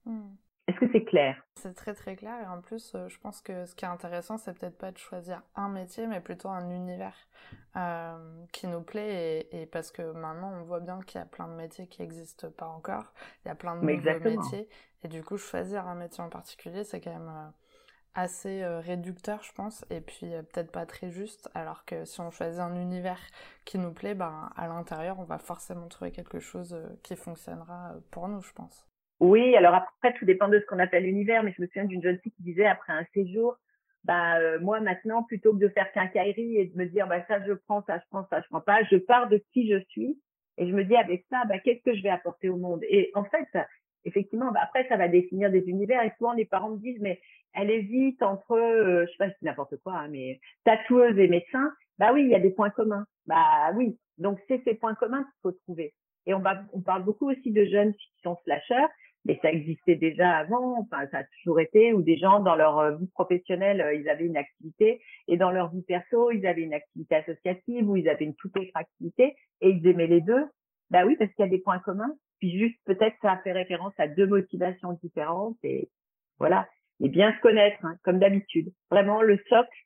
Hmm. 0.06 0.36
Est-ce 0.70 0.80
que 0.80 0.92
c'est 0.92 1.04
clair? 1.04 1.36
C'est 1.56 1.74
très 1.74 1.94
très 1.94 2.16
clair. 2.16 2.40
Et 2.42 2.48
en 2.48 2.62
plus 2.62 2.94
euh, 2.96 3.08
je 3.10 3.20
pense 3.20 3.42
que 3.42 3.66
ce 3.66 3.76
qui 3.76 3.86
est 3.86 3.88
intéressant 3.90 4.38
c'est 4.38 4.58
peut-être 4.58 4.78
pas 4.78 4.92
de 4.92 4.98
choisir 4.98 5.42
un 5.56 5.70
métier 5.70 6.08
mais 6.08 6.22
plutôt 6.22 6.50
un 6.50 6.70
univers 6.70 7.16
euh, 7.76 8.46
qui 8.52 8.68
nous 8.68 8.82
plaît. 8.82 9.48
Et, 9.52 9.66
parce 9.66 9.92
que 9.92 10.12
maintenant 10.14 10.54
on 10.60 10.64
voit 10.64 10.80
bien 10.80 11.00
qu'il 11.02 11.20
y 11.20 11.24
a 11.24 11.26
plein 11.26 11.48
de 11.48 11.54
métiers 11.54 11.88
qui 11.88 12.02
n'existent 12.02 12.52
pas 12.52 12.68
encore, 12.68 13.14
il 13.44 13.50
y 13.50 13.52
a 13.52 13.56
plein 13.56 13.76
de 13.76 13.86
nouveaux 13.86 14.20
métiers. 14.20 14.70
Et 15.04 15.08
du 15.08 15.24
coup 15.24 15.38
choisir 15.38 15.88
un 15.88 15.96
métier 15.96 16.24
en 16.24 16.30
particulier 16.30 16.84
c'est 16.84 17.02
quand 17.02 17.14
même 17.14 17.52
assez 18.16 18.64
euh, 18.64 18.80
réducteur, 18.80 19.44
je 19.44 19.52
pense, 19.54 19.86
et 19.90 20.02
puis 20.02 20.34
euh, 20.34 20.42
peut-être 20.42 20.72
pas 20.72 20.86
très 20.86 21.12
juste, 21.12 21.50
alors 21.54 21.86
que 21.86 22.06
si 22.06 22.20
on 22.22 22.32
choisit 22.32 22.60
un 22.60 22.76
univers 22.76 23.20
qui 23.66 23.78
nous 23.78 23.94
plaît, 23.94 24.16
ben, 24.16 24.50
à 24.56 24.68
l'intérieur, 24.68 25.20
on 25.20 25.24
va 25.24 25.38
forcément 25.38 25.88
trouver 25.88 26.12
quelque 26.12 26.40
chose 26.40 26.74
euh, 26.74 26.88
qui 27.04 27.16
fonctionnera 27.16 27.94
pour 28.12 28.28
nous, 28.28 28.42
je 28.42 28.52
pense. 28.54 28.89
Oui, 29.20 29.56
alors 29.56 29.74
après, 29.74 30.14
tout 30.14 30.26
dépend 30.26 30.48
de 30.48 30.60
ce 30.60 30.66
qu'on 30.66 30.80
appelle 30.80 31.04
l'univers, 31.04 31.44
mais 31.44 31.54
je 31.56 31.62
me 31.62 31.68
souviens 31.68 31.86
d'une 31.86 32.02
jeune 32.02 32.20
fille 32.20 32.32
qui 32.32 32.44
disait, 32.44 32.66
après 32.66 32.94
un 32.94 33.06
séjour, 33.14 33.58
bah, 34.06 34.58
moi 34.60 34.80
maintenant, 34.80 35.24
plutôt 35.24 35.54
que 35.54 35.60
de 35.60 35.68
faire 35.70 35.92
qu'un 35.92 36.08
caillerie 36.08 36.58
et 36.58 36.66
de 36.66 36.78
me 36.78 36.86
dire, 36.86 37.08
bah, 37.08 37.26
ça 37.28 37.44
je 37.46 37.54
prends, 37.54 37.84
ça 37.86 37.98
je 37.98 38.04
prends, 38.10 38.26
ça 38.30 38.42
je 38.42 38.48
prends 38.50 38.62
pas, 38.62 38.84
je 38.84 38.96
pars 38.96 39.28
de 39.28 39.44
qui 39.54 39.70
je 39.70 39.80
suis, 39.90 40.18
et 40.58 40.68
je 40.68 40.74
me 40.74 40.84
dis, 40.84 40.96
avec 40.96 41.26
ça, 41.30 41.44
bah, 41.46 41.60
qu'est-ce 41.60 41.84
que 41.84 41.96
je 41.96 42.04
vais 42.04 42.10
apporter 42.10 42.50
au 42.50 42.58
monde? 42.58 42.82
Et 42.90 43.12
en 43.14 43.24
fait, 43.26 43.48
effectivement, 44.06 44.52
bah, 44.52 44.62
après, 44.64 44.88
ça 44.88 44.98
va 44.98 45.08
définir 45.08 45.52
des 45.52 45.64
univers. 45.68 46.04
Et 46.04 46.12
souvent, 46.18 46.34
les 46.34 46.46
parents 46.46 46.72
me 46.72 46.80
disent, 46.80 47.00
mais 47.02 47.20
elle 47.54 47.72
hésite 47.72 48.22
entre, 48.22 48.52
euh, 48.54 49.06
je 49.06 49.12
sais 49.12 49.18
pas 49.18 49.30
si 49.30 49.46
n'importe 49.46 49.78
quoi, 49.78 49.94
hein, 50.00 50.08
mais 50.10 50.40
tatoueuse 50.66 51.18
et 51.18 51.28
médecin. 51.28 51.72
Bah 51.98 52.12
oui, 52.14 52.24
il 52.24 52.30
y 52.30 52.36
a 52.36 52.40
des 52.40 52.52
points 52.52 52.70
communs. 52.70 53.06
Bah 53.26 53.72
oui. 53.76 53.98
Donc, 54.18 54.40
c'est 54.48 54.62
ces 54.64 54.76
points 54.76 54.96
communs 54.96 55.24
qu'il 55.24 55.42
faut 55.42 55.52
trouver. 55.52 55.94
Et 56.26 56.34
on, 56.34 56.44
on 56.74 56.82
parle 56.82 57.04
beaucoup 57.04 57.30
aussi 57.30 57.52
de 57.52 57.66
jeunes 57.66 57.94
qui 57.94 58.08
sont 58.24 58.38
slasheurs, 58.44 58.90
mais 59.30 59.40
ça 59.44 59.52
existait 59.52 59.96
déjà 59.96 60.38
avant. 60.38 60.80
Enfin, 60.80 61.06
ça 61.12 61.20
a 61.20 61.24
toujours 61.24 61.60
été, 61.60 61.94
où 61.94 62.02
des 62.02 62.18
gens, 62.18 62.40
dans 62.40 62.56
leur 62.56 62.80
euh, 62.80 62.96
vie 62.96 63.10
professionnelle, 63.10 63.80
euh, 63.80 63.94
ils 63.94 64.10
avaient 64.10 64.26
une 64.26 64.38
activité, 64.38 65.02
et 65.28 65.38
dans 65.38 65.52
leur 65.52 65.70
vie 65.70 65.84
perso, 65.84 66.32
ils 66.32 66.48
avaient 66.48 66.64
une 66.64 66.74
activité 66.74 67.16
associative, 67.16 67.88
ou 67.88 67.96
ils 67.96 68.10
avaient 68.10 68.26
une 68.26 68.34
toute 68.34 68.58
autre 68.58 68.72
activité, 68.74 69.36
et 69.62 69.70
ils 69.70 69.86
aimaient 69.86 70.08
les 70.08 70.22
deux. 70.22 70.48
Bah 70.90 71.06
oui, 71.06 71.16
parce 71.16 71.32
qu'il 71.34 71.46
y 71.46 71.48
a 71.48 71.52
des 71.52 71.60
points 71.60 71.78
communs. 71.78 72.12
Puis 72.40 72.58
juste, 72.58 72.80
peut-être, 72.86 73.16
ça 73.22 73.34
a 73.34 73.38
fait 73.38 73.52
référence 73.52 73.94
à 74.00 74.08
deux 74.08 74.26
motivations 74.26 74.94
différentes 75.04 75.58
et 75.62 75.90
voilà. 76.40 76.68
Et 77.00 77.10
bien 77.10 77.32
se 77.36 77.42
connaître, 77.42 77.86
hein, 77.86 77.98
comme 78.04 78.18
d'habitude. 78.18 78.74
Vraiment, 78.90 79.22
le 79.22 79.38
socle, 79.48 79.78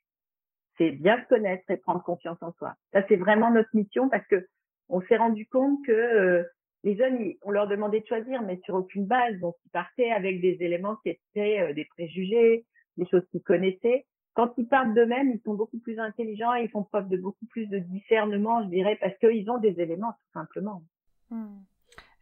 c'est 0.78 0.92
bien 0.92 1.20
se 1.22 1.28
connaître 1.28 1.64
et 1.68 1.76
prendre 1.76 2.02
confiance 2.02 2.38
en 2.40 2.52
soi. 2.52 2.74
Ça, 2.94 3.02
c'est 3.08 3.16
vraiment 3.16 3.50
notre 3.50 3.68
mission 3.74 4.08
parce 4.08 4.26
que 4.28 4.46
on 4.88 5.02
s'est 5.02 5.16
rendu 5.16 5.46
compte 5.48 5.84
que 5.84 5.92
euh, 5.92 6.44
les 6.84 6.96
jeunes, 6.96 7.32
on 7.42 7.50
leur 7.50 7.66
demandait 7.66 8.00
de 8.00 8.06
choisir, 8.06 8.42
mais 8.42 8.60
sur 8.64 8.74
aucune 8.74 9.06
base. 9.06 9.40
Donc, 9.40 9.56
ils 9.64 9.70
partaient 9.70 10.10
avec 10.10 10.40
des 10.40 10.58
éléments 10.60 10.96
qui 10.96 11.08
étaient 11.08 11.60
euh, 11.60 11.72
des 11.72 11.86
préjugés, 11.86 12.66
des 12.98 13.06
choses 13.06 13.26
qu'ils 13.30 13.42
connaissaient. 13.42 14.06
Quand 14.34 14.52
ils 14.58 14.68
partent 14.68 14.92
d'eux-mêmes, 14.94 15.30
ils 15.30 15.40
sont 15.44 15.54
beaucoup 15.54 15.78
plus 15.78 15.98
intelligents 15.98 16.54
et 16.54 16.64
ils 16.64 16.70
font 16.70 16.82
preuve 16.82 17.08
de 17.08 17.16
beaucoup 17.16 17.46
plus 17.46 17.66
de 17.68 17.78
discernement, 17.78 18.62
je 18.64 18.68
dirais, 18.68 18.96
parce 19.00 19.16
qu'ils 19.18 19.50
ont 19.50 19.58
des 19.58 19.80
éléments, 19.80 20.12
tout 20.12 20.38
simplement. 20.38 20.82
Hmm. 21.30 21.60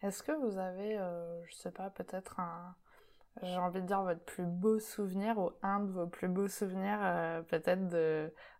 Est-ce 0.02 0.22
que 0.22 0.32
vous 0.32 0.56
avez, 0.58 0.96
euh, 0.96 1.44
je 1.46 1.54
sais 1.54 1.72
pas, 1.72 1.90
peut-être 1.90 2.38
un, 2.38 2.76
j'ai 3.42 3.56
envie 3.56 3.80
de 3.80 3.86
dire 3.86 4.02
votre 4.02 4.24
plus 4.24 4.46
beau 4.46 4.78
souvenir 4.78 5.38
ou 5.38 5.50
un 5.62 5.80
de 5.80 5.90
vos 5.90 6.06
plus 6.06 6.28
beaux 6.28 6.48
souvenirs, 6.48 6.98
euh, 7.02 7.42
peut-être 7.42 7.88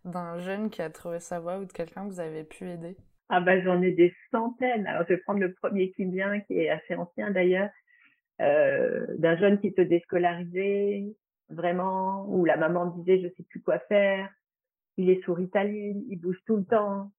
d'un 0.03 0.39
jeune 0.39 0.69
qui 0.69 0.81
a 0.81 0.89
trouvé 0.89 1.19
sa 1.19 1.39
voie 1.39 1.59
ou 1.59 1.65
de 1.65 1.71
quelqu'un 1.71 2.05
que 2.07 2.13
vous 2.13 2.19
avez 2.19 2.43
pu 2.43 2.69
aider? 2.69 2.97
Ah 3.29 3.41
bah 3.41 3.61
j'en 3.61 3.81
ai 3.81 3.91
des 3.91 4.13
centaines. 4.31 4.87
Alors 4.87 5.03
je 5.03 5.13
vais 5.13 5.17
prendre 5.17 5.39
le 5.39 5.53
premier 5.53 5.91
qui 5.91 6.05
vient, 6.05 6.39
qui 6.41 6.59
est 6.59 6.69
assez 6.69 6.95
ancien 6.95 7.31
d'ailleurs, 7.31 7.69
euh, 8.41 9.05
d'un 9.17 9.37
jeune 9.37 9.59
qui 9.59 9.71
se 9.71 9.81
déscolarisait 9.81 11.05
vraiment, 11.49 12.25
où 12.27 12.45
la 12.45 12.57
maman 12.57 12.87
disait 12.87 13.21
je 13.21 13.33
sais 13.35 13.43
plus 13.43 13.61
quoi 13.61 13.79
faire, 13.79 14.29
il 14.97 15.09
est 15.09 15.23
sous 15.23 15.33
Ritaline, 15.33 16.03
il 16.09 16.17
bouge 16.19 16.39
tout 16.45 16.57
le 16.57 16.65
temps, 16.65 17.11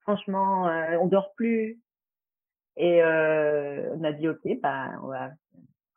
franchement 0.00 0.68
euh, 0.68 0.96
on 1.00 1.06
dort 1.06 1.34
plus, 1.34 1.80
et 2.76 3.02
euh, 3.02 3.94
on 3.94 4.04
a 4.04 4.12
dit 4.12 4.28
ok, 4.28 4.60
bah 4.60 4.92
on 5.02 5.08
va. 5.08 5.30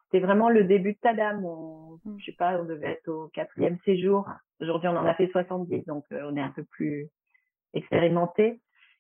C'était 0.06 0.26
vraiment 0.26 0.50
le 0.50 0.64
début 0.64 0.94
de 0.94 0.98
Tadam. 1.00 1.46
On, 1.46 2.00
mmh. 2.04 2.18
je 2.20 2.26
sais 2.26 2.36
pas, 2.38 2.60
on 2.60 2.66
devait 2.66 2.94
être 2.94 3.08
au 3.10 3.28
quatrième 3.28 3.78
séjour. 3.86 4.28
Aujourd'hui, 4.60 4.90
on 4.90 4.98
en 4.98 5.06
a 5.06 5.14
fait 5.14 5.28
70, 5.28 5.86
donc 5.86 6.04
euh, 6.12 6.22
on 6.26 6.36
est 6.36 6.42
un 6.42 6.50
peu 6.50 6.64
plus 6.64 7.10
expérimenté. 7.74 8.60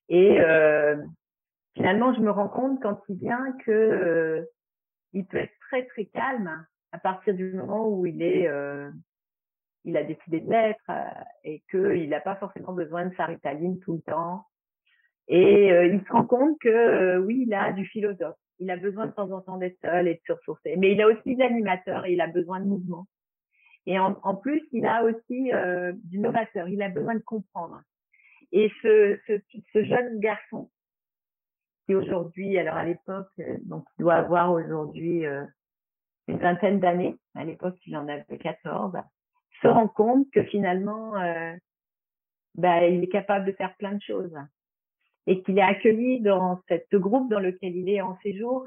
Et 0.09 0.41
euh, 0.41 0.97
finalement, 1.75 2.13
je 2.13 2.19
me 2.19 2.31
rends 2.31 2.49
compte 2.49 2.81
quand 2.81 2.99
il 3.09 3.17
vient 3.17 3.51
que 3.65 3.71
euh, 3.71 4.45
il 5.13 5.25
peut 5.25 5.37
être 5.37 5.57
très 5.69 5.85
très 5.85 6.05
calme 6.05 6.65
à 6.91 6.99
partir 6.99 7.33
du 7.33 7.53
moment 7.53 7.87
où 7.87 8.05
il 8.05 8.21
est, 8.21 8.47
euh, 8.47 8.89
il 9.85 9.95
a 9.95 10.03
décidé 10.03 10.39
de 10.41 10.49
l'être 10.49 10.91
et 11.43 11.63
qu'il 11.69 12.09
n'a 12.09 12.19
pas 12.19 12.35
forcément 12.35 12.73
besoin 12.73 13.05
de 13.05 13.15
sa 13.15 13.25
ritaline 13.25 13.79
tout 13.79 13.93
le 13.93 14.01
temps 14.01 14.45
et 15.29 15.71
euh, 15.71 15.85
il 15.85 16.03
se 16.03 16.11
rend 16.11 16.25
compte 16.25 16.57
que 16.59 16.67
euh, 16.67 17.19
oui, 17.19 17.45
il 17.47 17.53
a 17.53 17.71
du 17.71 17.85
philosophe. 17.85 18.35
Il 18.57 18.69
a 18.71 18.77
besoin 18.77 19.05
de 19.05 19.11
temps 19.11 19.31
en 19.31 19.41
temps 19.41 19.57
d'être 19.57 19.77
seul 19.81 20.07
et 20.07 20.15
de 20.15 20.21
se 20.25 20.33
ressourcer. 20.33 20.75
Mais 20.75 20.91
il 20.91 21.01
a 21.01 21.07
aussi 21.07 21.35
l'animateur 21.35 22.05
et 22.05 22.13
il 22.13 22.21
a 22.21 22.27
besoin 22.27 22.59
de 22.59 22.65
mouvement. 22.65 23.07
Et 23.85 23.99
en, 23.99 24.19
en 24.23 24.35
plus, 24.35 24.61
il 24.71 24.85
a 24.85 25.03
aussi 25.03 25.53
euh, 25.53 25.93
du 26.03 26.19
novateur. 26.19 26.67
Il 26.67 26.81
a 26.81 26.89
besoin 26.89 27.13
de 27.13 27.21
comprendre. 27.21 27.79
Et 28.51 28.71
ce, 28.81 29.19
ce, 29.27 29.33
ce 29.73 29.83
jeune 29.83 30.19
garçon, 30.19 30.69
qui 31.85 31.95
aujourd'hui, 31.95 32.57
alors 32.57 32.75
à 32.75 32.85
l'époque, 32.85 33.31
euh, 33.39 33.57
donc 33.63 33.85
il 33.97 34.03
doit 34.03 34.15
avoir 34.15 34.51
aujourd'hui 34.51 35.23
une 36.27 36.37
vingtaine 36.37 36.79
d'années, 36.79 37.17
à 37.35 37.43
l'époque 37.43 37.77
il 37.85 37.95
en 37.97 38.07
avait 38.07 38.37
14, 38.37 38.93
se 39.61 39.67
rend 39.67 39.87
compte 39.87 40.29
que 40.31 40.43
finalement, 40.43 41.15
euh, 41.17 41.53
bah, 42.55 42.87
il 42.87 43.03
est 43.03 43.09
capable 43.09 43.45
de 43.45 43.51
faire 43.53 43.75
plein 43.77 43.93
de 43.93 44.01
choses 44.01 44.35
et 45.27 45.41
qu'il 45.43 45.57
est 45.57 45.63
accueilli 45.63 46.21
dans 46.21 46.61
ce 46.69 46.97
groupe 46.97 47.29
dans 47.29 47.39
lequel 47.39 47.75
il 47.75 47.89
est 47.89 48.01
en 48.01 48.17
séjour 48.21 48.65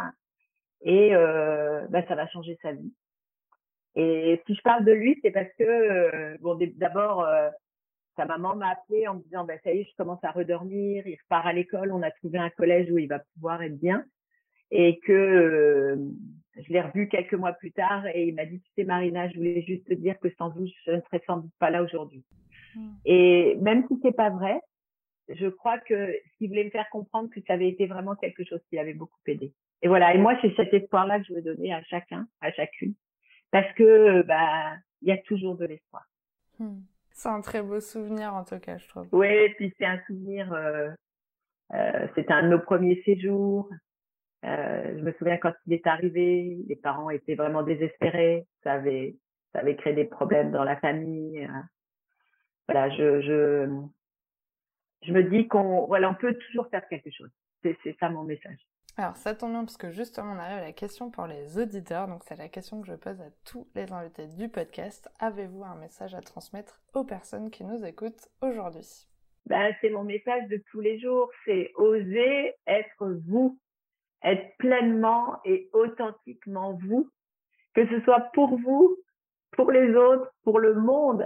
et 0.82 1.14
euh, 1.14 1.86
bah, 1.88 2.06
ça 2.06 2.14
va 2.14 2.26
changer 2.28 2.58
sa 2.62 2.72
vie. 2.72 2.92
Et 3.94 4.40
si 4.46 4.54
je 4.54 4.62
parle 4.62 4.84
de 4.84 4.92
lui, 4.92 5.18
c'est 5.22 5.30
parce 5.30 5.52
que 5.58 5.64
euh, 5.64 6.36
bon 6.40 6.58
d'abord 6.76 7.24
euh, 7.24 7.50
sa 8.16 8.26
maman 8.26 8.56
m'a 8.56 8.70
appelé 8.70 9.06
en 9.08 9.14
me 9.14 9.22
disant 9.22 9.44
bah 9.44 9.54
ça 9.64 9.72
y 9.72 9.80
est, 9.80 9.84
je 9.84 9.96
commence 9.96 10.22
à 10.22 10.30
redormir, 10.30 11.06
il 11.06 11.16
repart 11.22 11.46
à 11.46 11.52
l'école, 11.52 11.92
on 11.92 12.02
a 12.02 12.10
trouvé 12.10 12.38
un 12.38 12.50
collège 12.50 12.90
où 12.90 12.98
il 12.98 13.08
va 13.08 13.20
pouvoir 13.34 13.62
être 13.62 13.78
bien 13.78 14.04
et 14.70 14.98
que 15.00 15.12
euh, 15.12 15.96
je 16.56 16.72
l'ai 16.72 16.80
revu 16.80 17.08
quelques 17.08 17.34
mois 17.34 17.52
plus 17.52 17.72
tard 17.72 18.06
et 18.06 18.26
il 18.28 18.34
m'a 18.34 18.46
dit 18.46 18.60
tu 18.60 18.70
sais 18.76 18.84
Marina, 18.84 19.28
je 19.28 19.36
voulais 19.36 19.62
juste 19.62 19.86
te 19.86 19.94
dire 19.94 20.18
que 20.20 20.28
sans 20.38 20.50
vous 20.50 20.66
je 20.86 20.92
ne 20.92 21.00
serais 21.00 21.22
sans 21.26 21.38
doute 21.38 21.54
pas 21.58 21.70
là 21.70 21.82
aujourd'hui. 21.82 22.24
Mmh. 22.74 22.90
Et 23.04 23.56
même 23.60 23.86
si 23.88 23.98
c'est 24.02 24.16
pas 24.16 24.30
vrai, 24.30 24.60
je 25.28 25.46
crois 25.46 25.78
que 25.78 26.12
ce 26.12 26.38
qu'il 26.38 26.48
voulait 26.48 26.64
me 26.64 26.70
faire 26.70 26.88
comprendre 26.90 27.30
que 27.30 27.40
ça 27.46 27.54
avait 27.54 27.68
été 27.68 27.86
vraiment 27.86 28.14
quelque 28.16 28.44
chose 28.44 28.60
qui 28.68 28.78
avait 28.78 28.94
beaucoup 28.94 29.18
aidé. 29.26 29.52
Et 29.82 29.88
voilà. 29.88 30.14
Et 30.14 30.18
moi, 30.18 30.36
c'est 30.40 30.54
cet 30.56 30.72
espoir-là 30.72 31.20
que 31.20 31.26
je 31.26 31.34
veux 31.34 31.42
donner 31.42 31.72
à 31.72 31.82
chacun, 31.84 32.26
à 32.40 32.52
chacune, 32.52 32.94
parce 33.50 33.72
que 33.74 34.22
bah 34.22 34.76
il 35.02 35.08
y 35.08 35.12
a 35.12 35.18
toujours 35.18 35.56
de 35.56 35.66
l'espoir. 35.66 36.04
Hmm. 36.58 36.80
C'est 37.14 37.28
un 37.28 37.40
très 37.40 37.62
beau 37.62 37.80
souvenir 37.80 38.34
en 38.34 38.44
tout 38.44 38.58
cas, 38.58 38.78
je 38.78 38.88
trouve. 38.88 39.08
Oui, 39.12 39.48
puis 39.56 39.72
c'est 39.78 39.86
un 39.86 40.00
souvenir. 40.06 40.52
Euh, 40.52 40.90
euh, 41.74 42.06
c'était 42.14 42.32
un 42.32 42.44
de 42.44 42.48
nos 42.48 42.58
premiers 42.58 43.02
séjours. 43.04 43.68
Euh, 44.44 44.98
je 44.98 45.02
me 45.02 45.12
souviens 45.12 45.36
quand 45.36 45.52
il 45.66 45.74
est 45.74 45.86
arrivé, 45.86 46.58
les 46.66 46.76
parents 46.76 47.10
étaient 47.10 47.34
vraiment 47.34 47.62
désespérés. 47.62 48.46
Ça 48.62 48.72
avait, 48.74 49.16
ça 49.52 49.60
avait 49.60 49.76
créé 49.76 49.92
des 49.92 50.04
problèmes 50.04 50.50
dans 50.50 50.64
la 50.64 50.76
famille. 50.76 51.48
Voilà, 52.68 52.90
je, 52.90 53.20
je, 53.20 53.68
je 55.02 55.12
me 55.12 55.22
dis 55.24 55.48
qu'on, 55.48 55.86
voilà, 55.86 56.10
on 56.10 56.14
peut 56.14 56.34
toujours 56.34 56.68
faire 56.68 56.86
quelque 56.88 57.10
chose. 57.10 57.30
C'est 57.62 57.96
ça 58.00 58.08
mon 58.08 58.24
message. 58.24 58.58
Alors 58.98 59.16
ça 59.16 59.34
tombe 59.34 59.52
bien 59.52 59.64
parce 59.64 59.78
que 59.78 59.90
justement 59.90 60.32
on 60.32 60.38
arrive 60.38 60.58
à 60.58 60.66
la 60.66 60.72
question 60.72 61.10
pour 61.10 61.26
les 61.26 61.58
auditeurs, 61.58 62.08
donc 62.08 62.22
c'est 62.24 62.36
la 62.36 62.48
question 62.48 62.82
que 62.82 62.86
je 62.86 62.94
pose 62.94 63.20
à 63.22 63.30
tous 63.46 63.66
les 63.74 63.90
invités 63.90 64.26
du 64.26 64.50
podcast. 64.50 65.10
Avez-vous 65.18 65.64
un 65.64 65.76
message 65.76 66.14
à 66.14 66.20
transmettre 66.20 66.82
aux 66.92 67.04
personnes 67.04 67.50
qui 67.50 67.64
nous 67.64 67.84
écoutent 67.86 68.28
aujourd'hui? 68.42 69.08
Ben, 69.46 69.74
C'est 69.80 69.88
mon 69.88 70.04
message 70.04 70.46
de 70.48 70.62
tous 70.70 70.80
les 70.80 71.00
jours, 71.00 71.30
c'est 71.46 71.72
oser 71.76 72.54
être 72.66 73.18
vous, 73.26 73.58
être 74.22 74.56
pleinement 74.58 75.40
et 75.46 75.70
authentiquement 75.72 76.78
vous, 76.86 77.10
que 77.74 77.88
ce 77.88 77.98
soit 78.02 78.30
pour 78.34 78.58
vous, 78.58 78.98
pour 79.52 79.70
les 79.70 79.94
autres, 79.94 80.30
pour 80.44 80.58
le 80.58 80.74
monde. 80.74 81.24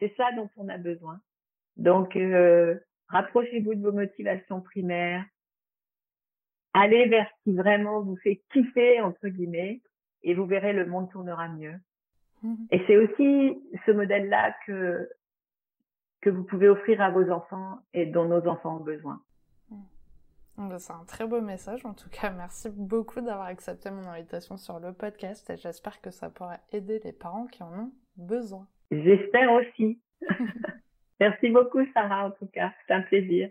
C'est 0.00 0.12
ça 0.16 0.32
dont 0.32 0.50
on 0.56 0.68
a 0.68 0.78
besoin. 0.78 1.20
Donc, 1.76 2.16
euh, 2.16 2.76
rapprochez-vous 3.06 3.76
de 3.76 3.82
vos 3.82 3.92
motivations 3.92 4.60
primaires, 4.60 5.24
allez 6.74 7.08
vers 7.08 7.26
ce 7.26 7.44
qui 7.44 7.56
vraiment 7.56 8.00
vous 8.00 8.16
fait 8.16 8.42
kiffer, 8.52 9.00
entre 9.00 9.28
guillemets, 9.28 9.80
et 10.22 10.34
vous 10.34 10.46
verrez, 10.46 10.72
le 10.72 10.86
monde 10.86 11.10
tournera 11.10 11.48
mieux. 11.48 11.74
Mhm. 12.42 12.66
Et 12.70 12.82
c'est 12.86 12.96
aussi 12.96 13.58
ce 13.86 13.92
modèle-là 13.92 14.54
que, 14.66 15.08
que 16.20 16.30
vous 16.30 16.44
pouvez 16.44 16.68
offrir 16.68 17.00
à 17.00 17.10
vos 17.10 17.30
enfants 17.30 17.78
et 17.94 18.06
dont 18.06 18.24
nos 18.24 18.46
enfants 18.46 18.76
ont 18.76 18.84
besoin. 18.84 19.20
Mhm. 19.70 20.78
C'est 20.78 20.92
un 20.92 21.04
très 21.06 21.26
beau 21.26 21.40
message. 21.40 21.84
En 21.84 21.94
tout 21.94 22.10
cas, 22.10 22.30
merci 22.30 22.68
beaucoup 22.70 23.20
d'avoir 23.20 23.46
accepté 23.46 23.90
mon 23.90 24.06
invitation 24.08 24.56
sur 24.56 24.80
le 24.80 24.92
podcast 24.92 25.48
et 25.50 25.56
j'espère 25.56 26.00
que 26.00 26.10
ça 26.10 26.30
pourra 26.30 26.58
aider 26.72 27.00
les 27.04 27.12
parents 27.12 27.46
qui 27.46 27.62
en 27.62 27.72
ont 27.72 27.92
besoin. 28.16 28.66
J'espère 28.90 29.52
aussi. 29.52 30.00
merci 31.20 31.48
beaucoup, 31.48 31.80
Sarah, 31.94 32.26
en 32.26 32.30
tout 32.32 32.46
cas. 32.46 32.72
C'est 32.86 32.94
un 32.94 33.02
plaisir. 33.02 33.50